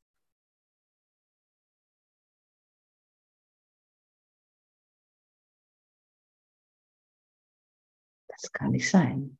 Das 8.28 8.52
kann 8.52 8.70
nicht 8.72 8.88
sein. 8.88 9.38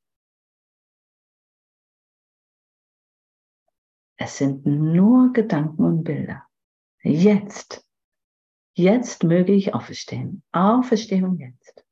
Es 4.19 4.39
sind 4.39 4.65
nur 4.65 5.33
Gedanken 5.33 5.85
und 5.85 6.05
Bilder. 6.05 6.47
Jetzt, 7.03 7.87
jetzt 8.75 9.23
möge 9.23 9.53
ich 9.53 9.75
auferstehen. 9.75 10.43
Auferstehung 10.53 11.39
jetzt. 11.39 11.85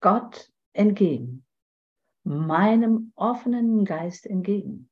Gott 0.00 0.50
entgegen. 0.72 1.44
Meinem 2.28 3.10
offenen 3.14 3.86
Geist 3.86 4.26
entgegen. 4.26 4.90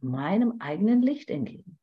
Meinem 0.00 0.60
eigenen 0.60 1.00
Licht 1.00 1.30
entgegen. 1.30 1.78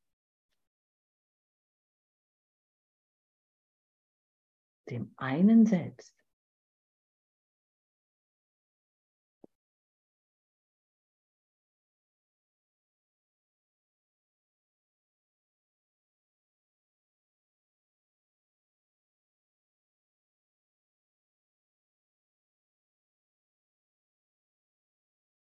Dem 4.90 5.14
einen 5.16 5.66
selbst. 5.66 6.19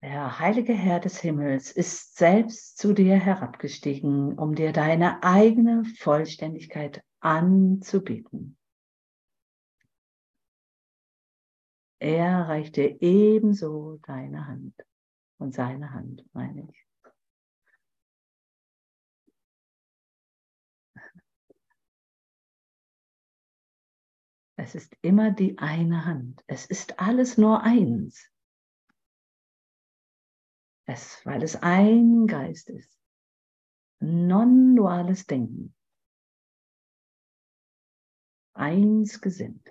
Der 0.09 0.39
heilige 0.39 0.73
Herr 0.73 1.01
des 1.01 1.21
Himmels 1.21 1.71
ist 1.71 2.17
selbst 2.17 2.79
zu 2.79 2.95
dir 2.95 3.17
herabgestiegen, 3.17 4.39
um 4.39 4.55
dir 4.55 4.73
deine 4.73 5.23
eigene 5.23 5.85
Vollständigkeit 5.85 7.05
anzubieten. 7.21 8.57
Er 11.99 12.49
reicht 12.49 12.77
dir 12.77 13.03
ebenso 13.03 13.99
deine 13.99 14.47
Hand 14.47 14.75
und 15.37 15.53
seine 15.53 15.93
Hand, 15.93 16.25
meine 16.33 16.71
ich. 16.71 16.87
Es 24.57 24.75
ist 24.75 24.97
immer 25.03 25.33
die 25.33 25.59
eine 25.59 26.07
Hand. 26.07 26.43
Es 26.47 26.65
ist 26.65 26.99
alles 26.99 27.37
nur 27.37 27.63
eins 27.63 28.33
es, 30.89 31.21
weil 31.25 31.43
es 31.43 31.57
ein 31.57 32.27
Geist 32.27 32.71
ist. 32.71 32.99
Non-duales 34.01 35.27
Denken. 35.27 35.75
Eins 38.55 39.21
gesinnt. 39.21 39.69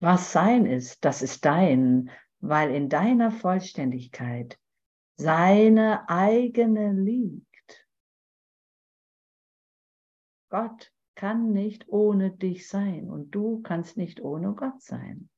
Was 0.00 0.30
sein 0.30 0.66
ist, 0.66 1.04
das 1.04 1.22
ist 1.22 1.44
dein, 1.44 2.10
weil 2.40 2.72
in 2.72 2.88
deiner 2.88 3.32
Vollständigkeit 3.32 4.58
seine 5.16 6.08
eigene 6.08 6.92
Liebe 6.92 7.46
Gott 10.48 10.92
kann 11.14 11.52
nicht 11.52 11.88
ohne 11.88 12.30
dich 12.30 12.68
sein 12.68 13.10
und 13.10 13.30
du 13.30 13.62
kannst 13.62 13.96
nicht 13.96 14.20
ohne 14.20 14.52
Gott 14.52 14.80
sein. 14.82 15.28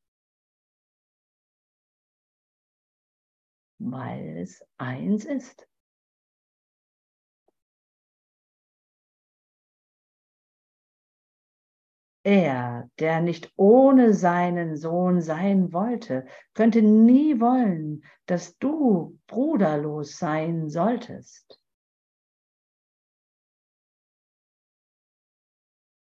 Weil 3.78 4.38
es 4.38 4.62
eins 4.76 5.24
ist. 5.24 5.68
Er, 12.24 12.90
der 12.98 13.22
nicht 13.22 13.52
ohne 13.56 14.12
seinen 14.12 14.76
Sohn 14.76 15.22
sein 15.22 15.72
wollte, 15.72 16.26
könnte 16.52 16.82
nie 16.82 17.40
wollen, 17.40 18.04
dass 18.26 18.58
du 18.58 19.18
bruderlos 19.28 20.18
sein 20.18 20.68
solltest. 20.68 21.58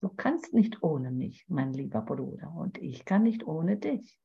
Du 0.00 0.08
kannst 0.10 0.52
nicht 0.52 0.82
ohne 0.82 1.10
mich, 1.10 1.46
mein 1.48 1.72
lieber 1.72 2.02
Bruder, 2.02 2.52
und 2.52 2.78
ich 2.78 3.04
kann 3.04 3.22
nicht 3.22 3.46
ohne 3.46 3.76
dich. 3.76 4.20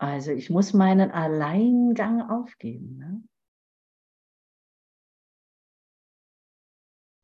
Also 0.00 0.30
ich 0.30 0.48
muss 0.48 0.72
meinen 0.72 1.10
Alleingang 1.10 2.22
aufgeben. 2.22 2.98
Ne? 2.98 3.22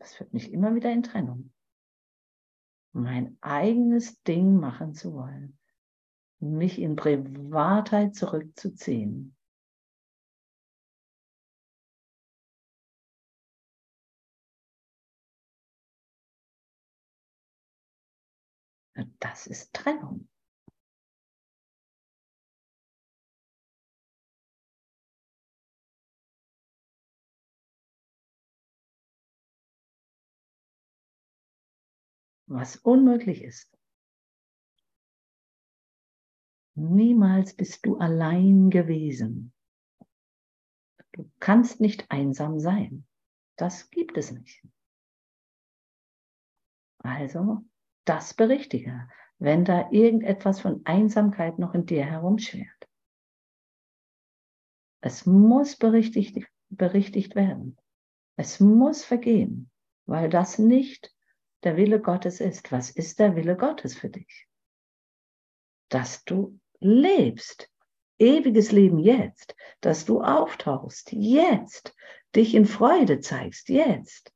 Das 0.00 0.16
führt 0.16 0.34
mich 0.34 0.52
immer 0.52 0.74
wieder 0.74 0.92
in 0.92 1.04
Trennung. 1.04 1.52
Mein 2.92 3.38
eigenes 3.40 4.22
Ding 4.22 4.56
machen 4.56 4.92
zu 4.92 5.14
wollen. 5.14 5.58
Mich 6.40 6.80
in 6.80 6.96
Privatheit 6.96 8.14
zurückzuziehen. 8.14 9.36
Das 19.18 19.46
ist 19.46 19.72
Trennung. 19.74 20.28
Was 32.46 32.76
unmöglich 32.76 33.42
ist. 33.42 33.76
Niemals 36.76 37.54
bist 37.54 37.84
du 37.84 37.98
allein 37.98 38.70
gewesen. 38.70 39.52
Du 41.12 41.30
kannst 41.40 41.80
nicht 41.80 42.10
einsam 42.10 42.60
sein. 42.60 43.06
Das 43.56 43.90
gibt 43.90 44.16
es 44.16 44.30
nicht. 44.30 44.64
Also 46.98 47.64
das 48.04 48.34
berichtige, 48.34 49.08
wenn 49.38 49.64
da 49.64 49.90
irgendetwas 49.90 50.60
von 50.60 50.82
Einsamkeit 50.84 51.58
noch 51.58 51.74
in 51.74 51.86
dir 51.86 52.04
herumschwert. 52.04 52.88
Es 55.00 55.26
muss 55.26 55.76
berichtigt, 55.76 56.46
berichtigt 56.70 57.34
werden. 57.34 57.76
Es 58.36 58.60
muss 58.60 59.04
vergehen, 59.04 59.70
weil 60.06 60.28
das 60.28 60.58
nicht 60.58 61.14
der 61.62 61.76
Wille 61.76 62.00
Gottes 62.00 62.40
ist. 62.40 62.72
Was 62.72 62.90
ist 62.90 63.18
der 63.18 63.36
Wille 63.36 63.56
Gottes 63.56 63.94
für 63.94 64.08
dich? 64.08 64.48
dass 65.94 66.24
du 66.24 66.58
lebst. 66.80 67.70
Ewiges 68.18 68.70
Leben 68.72 68.98
jetzt, 68.98 69.56
dass 69.80 70.04
du 70.04 70.20
auftauchst 70.22 71.12
jetzt, 71.12 71.94
dich 72.34 72.54
in 72.54 72.64
Freude 72.64 73.20
zeigst 73.20 73.68
jetzt, 73.68 74.32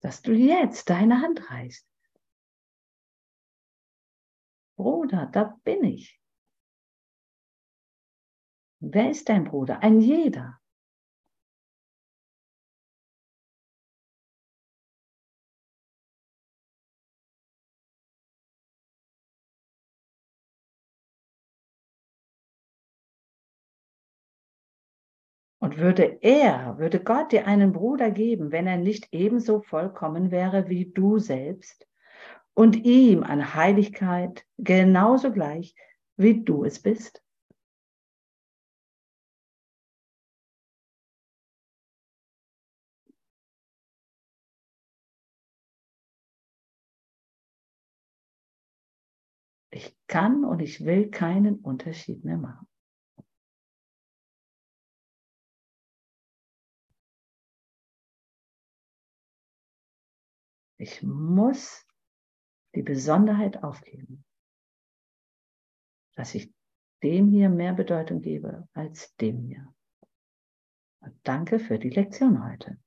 dass 0.00 0.22
du 0.22 0.32
jetzt 0.32 0.90
deine 0.90 1.20
Hand 1.22 1.50
reichst. 1.50 1.86
Bruder, 4.76 5.26
da 5.26 5.58
bin 5.64 5.84
ich. 5.84 6.20
Wer 8.80 9.10
ist 9.10 9.28
dein 9.28 9.44
Bruder? 9.44 9.82
Ein 9.82 10.00
jeder. 10.00 10.59
Und 25.70 25.78
würde 25.78 26.18
er, 26.22 26.78
würde 26.78 26.98
Gott 26.98 27.30
dir 27.30 27.46
einen 27.46 27.70
Bruder 27.72 28.10
geben, 28.10 28.50
wenn 28.50 28.66
er 28.66 28.76
nicht 28.76 29.06
ebenso 29.12 29.60
vollkommen 29.60 30.32
wäre 30.32 30.68
wie 30.68 30.90
du 30.90 31.20
selbst 31.20 31.86
und 32.54 32.74
ihm 32.84 33.22
an 33.22 33.54
Heiligkeit 33.54 34.44
genauso 34.58 35.30
gleich, 35.30 35.76
wie 36.16 36.42
du 36.42 36.64
es 36.64 36.82
bist? 36.82 37.22
Ich 49.70 49.96
kann 50.08 50.44
und 50.44 50.60
ich 50.62 50.84
will 50.84 51.12
keinen 51.12 51.60
Unterschied 51.60 52.24
mehr 52.24 52.38
machen. 52.38 52.66
Ich 60.80 61.02
muss 61.02 61.86
die 62.74 62.80
Besonderheit 62.80 63.62
aufgeben, 63.62 64.24
dass 66.16 66.34
ich 66.34 66.54
dem 67.02 67.28
hier 67.28 67.50
mehr 67.50 67.74
Bedeutung 67.74 68.22
gebe 68.22 68.66
als 68.72 69.14
dem 69.16 69.42
hier. 69.42 69.74
Und 71.00 71.20
danke 71.22 71.58
für 71.58 71.78
die 71.78 71.90
Lektion 71.90 72.42
heute. 72.42 72.78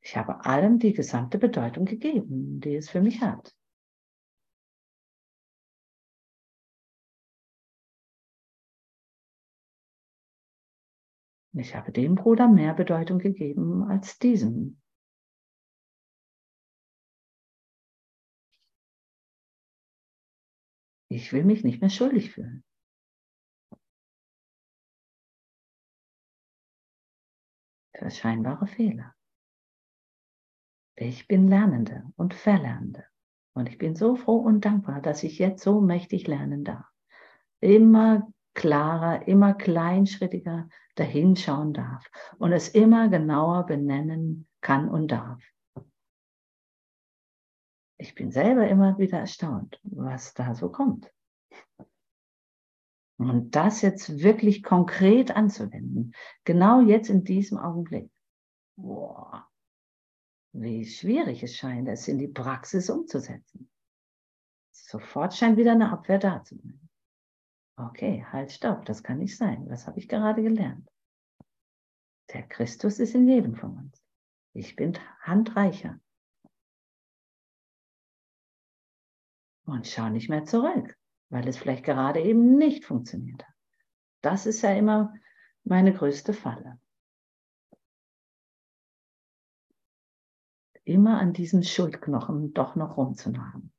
Ich 0.00 0.16
habe 0.16 0.44
allem 0.44 0.78
die 0.78 0.92
gesamte 0.92 1.38
Bedeutung 1.38 1.86
gegeben, 1.86 2.60
die 2.60 2.76
es 2.76 2.88
für 2.88 3.00
mich 3.00 3.20
hat. 3.20 3.52
Ich 11.52 11.74
habe 11.74 11.90
dem 11.90 12.14
Bruder 12.14 12.46
mehr 12.46 12.74
Bedeutung 12.74 13.18
gegeben 13.18 13.82
als 13.90 14.18
diesem. 14.20 14.80
Ich 21.10 21.32
will 21.32 21.44
mich 21.44 21.64
nicht 21.64 21.80
mehr 21.80 21.90
schuldig 21.90 22.32
fühlen. 22.32 22.62
Für 27.96 28.10
scheinbare 28.10 28.66
Fehler. 28.66 29.14
Ich 30.96 31.26
bin 31.26 31.48
Lernende 31.48 32.04
und 32.16 32.34
Verlernende. 32.34 33.04
Und 33.54 33.68
ich 33.68 33.78
bin 33.78 33.96
so 33.96 34.14
froh 34.14 34.36
und 34.36 34.64
dankbar, 34.64 35.00
dass 35.00 35.22
ich 35.24 35.38
jetzt 35.38 35.62
so 35.62 35.80
mächtig 35.80 36.26
lernen 36.28 36.64
darf. 36.64 36.86
Immer 37.60 38.32
klarer, 38.54 39.26
immer 39.26 39.54
kleinschrittiger 39.54 40.68
dahinschauen 40.96 41.72
darf 41.72 42.04
und 42.38 42.52
es 42.52 42.68
immer 42.68 43.08
genauer 43.08 43.66
benennen 43.66 44.46
kann 44.60 44.88
und 44.88 45.08
darf 45.08 45.42
ich 47.98 48.14
bin 48.14 48.30
selber 48.30 48.68
immer 48.68 48.96
wieder 48.98 49.18
erstaunt, 49.18 49.80
was 49.82 50.32
da 50.34 50.54
so 50.54 50.70
kommt. 50.70 51.12
Und 53.18 53.56
das 53.56 53.82
jetzt 53.82 54.22
wirklich 54.22 54.62
konkret 54.62 55.32
anzuwenden, 55.32 56.14
genau 56.44 56.80
jetzt 56.80 57.10
in 57.10 57.24
diesem 57.24 57.58
Augenblick. 57.58 58.10
Boah, 58.76 59.48
wie 60.52 60.84
schwierig 60.84 61.42
es 61.42 61.56
scheint, 61.56 61.88
es 61.88 62.06
in 62.06 62.18
die 62.18 62.28
Praxis 62.28 62.88
umzusetzen. 62.88 63.68
Sofort 64.70 65.34
scheint 65.34 65.56
wieder 65.56 65.72
eine 65.72 65.90
Abwehr 65.90 66.18
da 66.18 66.44
zu 66.44 66.56
sein. 66.56 66.88
Okay, 67.76 68.24
halt, 68.30 68.52
stopp, 68.52 68.84
das 68.86 69.02
kann 69.02 69.18
nicht 69.18 69.36
sein. 69.36 69.68
Was 69.68 69.86
habe 69.88 69.98
ich 69.98 70.08
gerade 70.08 70.42
gelernt? 70.42 70.88
Der 72.32 72.44
Christus 72.44 73.00
ist 73.00 73.14
in 73.14 73.28
jedem 73.28 73.56
von 73.56 73.76
uns. 73.76 74.04
Ich 74.52 74.76
bin 74.76 74.98
handreicher. 75.20 76.00
Und 79.68 79.86
schau 79.86 80.08
nicht 80.08 80.28
mehr 80.28 80.44
zurück, 80.44 80.96
weil 81.30 81.46
es 81.46 81.58
vielleicht 81.58 81.84
gerade 81.84 82.20
eben 82.20 82.56
nicht 82.56 82.84
funktioniert 82.84 83.46
hat. 83.46 83.54
Das 84.22 84.46
ist 84.46 84.62
ja 84.62 84.72
immer 84.72 85.14
meine 85.64 85.92
größte 85.92 86.32
Falle. 86.32 86.80
Immer 90.84 91.20
an 91.20 91.34
diesem 91.34 91.62
Schuldknochen 91.62 92.54
doch 92.54 92.74
noch 92.74 92.96
rumzunagen. 92.96 93.72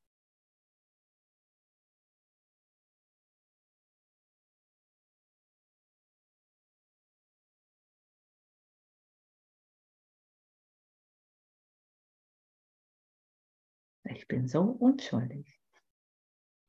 Ich 14.04 14.28
bin 14.28 14.48
so 14.48 14.62
unschuldig. 14.62 15.59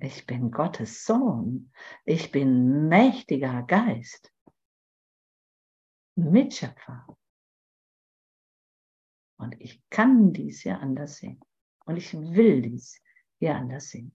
Ich 0.00 0.26
bin 0.26 0.50
Gottes 0.50 1.04
Sohn. 1.04 1.72
Ich 2.04 2.32
bin 2.32 2.88
mächtiger 2.88 3.62
Geist. 3.62 4.32
Mitschöpfer. 6.16 7.06
Und 9.38 9.60
ich 9.60 9.82
kann 9.90 10.32
dies 10.32 10.62
hier 10.62 10.80
anders 10.80 11.16
sehen. 11.16 11.40
Und 11.84 11.96
ich 11.96 12.14
will 12.14 12.62
dies 12.62 13.02
hier 13.38 13.56
anders 13.56 13.90
sehen. 13.90 14.14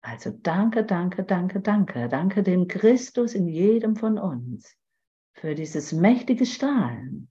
Also 0.00 0.30
danke, 0.30 0.84
danke, 0.84 1.24
danke, 1.24 1.60
danke. 1.60 2.08
Danke 2.08 2.42
dem 2.42 2.68
Christus 2.68 3.34
in 3.34 3.48
jedem 3.48 3.96
von 3.96 4.18
uns 4.18 4.76
für 5.32 5.54
dieses 5.54 5.92
mächtige 5.92 6.46
Strahlen 6.46 7.30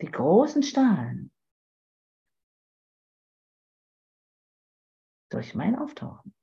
die 0.00 0.10
großen 0.10 0.62
Strahlen 0.62 1.30
durch 5.30 5.54
mein 5.54 5.76
Auftauchen. 5.76 6.34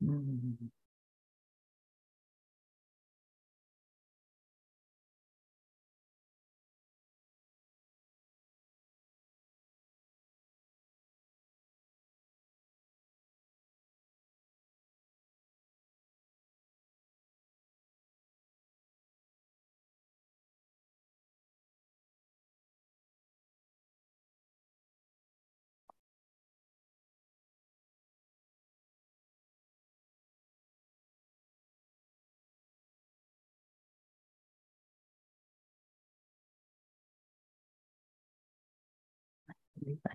Hm. 0.00 0.73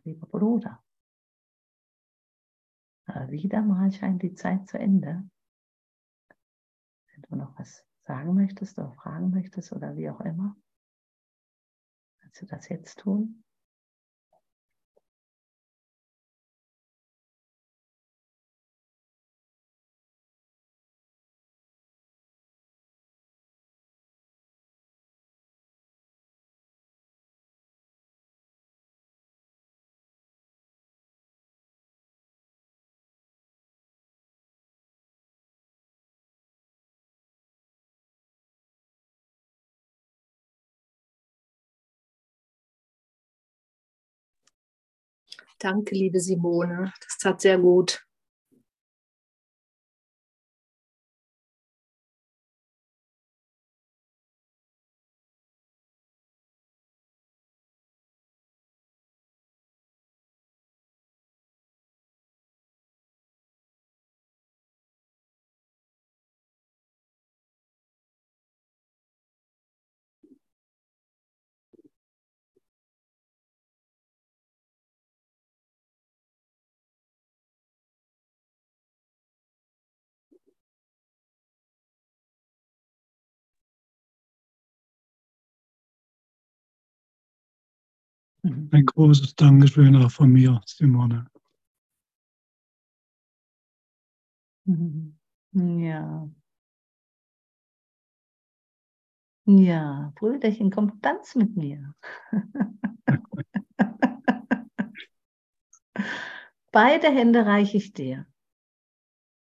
Lieber 0.09 0.27
Bruder. 0.27 0.83
Aber 3.05 3.31
wieder 3.31 3.61
mal 3.61 3.91
scheint 3.91 4.21
die 4.21 4.33
Zeit 4.33 4.67
zu 4.67 4.77
Ende. 4.77 5.29
Wenn 7.11 7.21
du 7.29 7.35
noch 7.35 7.57
was 7.57 7.85
sagen 8.05 8.35
möchtest 8.35 8.77
oder 8.77 8.91
fragen 8.93 9.31
möchtest 9.31 9.71
oder 9.71 9.95
wie 9.95 10.09
auch 10.09 10.21
immer, 10.21 10.55
kannst 12.21 12.41
du 12.41 12.45
das 12.45 12.69
jetzt 12.69 12.99
tun. 12.99 13.43
Danke, 45.61 45.93
liebe 45.93 46.21
Simone. 46.21 46.93
Das 47.05 47.17
tat 47.17 47.41
sehr 47.41 47.57
gut. 47.59 48.05
Ein 88.49 88.85
großes 88.85 89.35
Dankeschön 89.35 89.95
auch 89.95 90.09
von 90.09 90.31
mir, 90.31 90.59
Simone. 90.65 91.27
Mhm. 94.65 95.17
Ja. 95.53 96.29
Ja, 99.45 100.13
Brüderchen, 100.15 100.71
komm, 100.71 100.99
tanz 101.01 101.35
mit 101.35 101.55
mir. 101.55 101.93
Beide 106.71 107.07
Hände 107.07 107.45
reiche 107.45 107.77
ich 107.77 107.93
dir. 107.93 108.27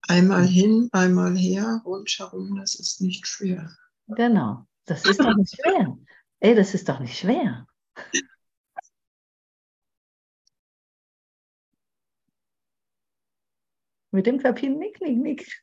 Einmal 0.09 0.47
hin, 0.47 0.89
einmal 0.93 1.37
her, 1.37 1.83
rundherum, 1.85 2.57
das 2.57 2.77
ist 2.77 3.01
nicht 3.01 3.27
schwer. 3.27 3.71
Genau. 4.07 4.67
Das 4.85 5.05
ist 5.05 5.19
doch 5.19 5.35
nicht 5.37 5.57
schwer. 5.61 5.99
Ey, 6.39 6.55
das 6.55 6.75
ist 6.75 6.89
doch 6.89 7.01
nicht 7.01 7.19
schwer. 7.19 7.67
Mit 14.17 14.27
dem 14.27 14.39
Köpfchen 14.39 14.79
nick, 14.79 14.99
nick, 15.03 15.19
nick. 15.19 15.63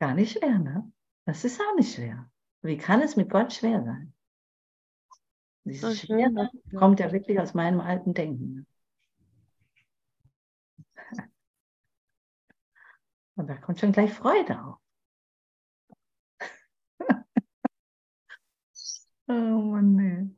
Gar 0.00 0.14
nicht 0.14 0.36
schwer, 0.36 0.58
ne? 0.58 0.92
Das 1.26 1.44
ist 1.44 1.60
auch 1.60 1.76
nicht 1.76 1.94
schwer. 1.94 2.28
Wie 2.62 2.76
kann 2.76 3.02
es 3.02 3.14
mit 3.14 3.30
Gott 3.30 3.52
schwer 3.52 3.84
sein? 3.84 4.12
Dieses 5.62 6.00
Schwere 6.00 6.50
kommt 6.76 6.98
ja 6.98 7.12
wirklich 7.12 7.38
aus 7.38 7.54
meinem 7.54 7.80
alten 7.80 8.12
Denken. 8.12 8.52
ne? 8.52 8.66
Und 13.36 13.46
da 13.46 13.54
kommt 13.58 13.78
schon 13.78 13.92
gleich 13.92 14.12
Freude 14.12 14.60
auf. 14.60 14.81
Oh 19.28 19.32
Mann, 19.32 19.94
nee. 19.96 20.30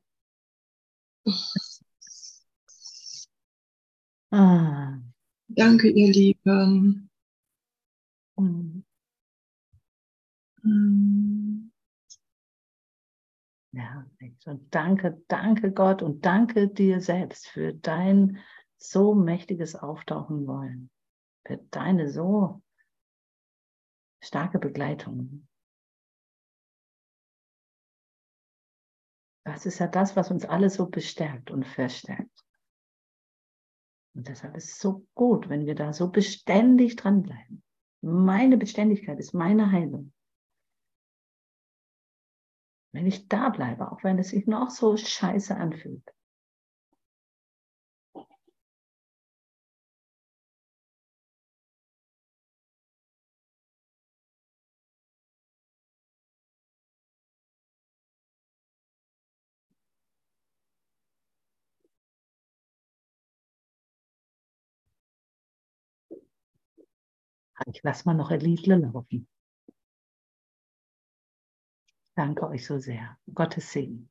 Ah. 4.30 4.99
Danke, 5.49 5.89
ihr 5.89 6.12
Lieben. 6.12 7.11
Ja, 13.72 14.07
echt. 14.18 14.47
und 14.47 14.72
danke, 14.74 15.20
danke 15.28 15.72
Gott 15.72 16.01
und 16.03 16.24
danke 16.24 16.68
dir 16.68 17.01
selbst 17.01 17.49
für 17.49 17.74
dein 17.74 18.39
so 18.78 19.14
mächtiges 19.14 19.74
Auftauchen 19.74 20.47
wollen, 20.47 20.91
für 21.45 21.59
deine 21.70 22.09
so 22.09 22.62
starke 24.20 24.59
Begleitung. 24.59 25.49
Das 29.45 29.66
ist 29.66 29.78
ja 29.78 29.86
das, 29.86 30.16
was 30.16 30.30
uns 30.30 30.45
alle 30.45 30.70
so 30.70 30.86
bestärkt 30.86 31.51
und 31.51 31.66
verstärkt. 31.66 32.45
Und 34.14 34.28
deshalb 34.28 34.57
ist 34.57 34.70
es 34.70 34.78
so 34.78 35.07
gut, 35.14 35.49
wenn 35.49 35.66
wir 35.66 35.74
da 35.74 35.92
so 35.92 36.11
beständig 36.11 36.97
dranbleiben. 36.97 37.62
Meine 38.01 38.57
Beständigkeit 38.57 39.18
ist 39.18 39.34
meine 39.34 39.70
Heilung. 39.70 40.12
Wenn 42.92 43.07
ich 43.07 43.28
da 43.28 43.49
bleibe, 43.49 43.90
auch 43.90 44.05
wenn 44.05 44.18
es 44.18 44.28
sich 44.28 44.47
noch 44.47 44.70
so 44.70 44.97
scheiße 44.97 45.57
anfühlt. 45.57 46.13
Ich 67.66 67.82
lasse 67.82 68.06
mal 68.06 68.14
noch 68.14 68.30
ein 68.30 68.40
Liedle 68.40 68.76
laufen. 68.78 69.28
Danke 72.16 72.48
euch 72.48 72.66
so 72.66 72.78
sehr. 72.80 73.16
Gottes 73.32 73.70
Segen. 73.70 74.10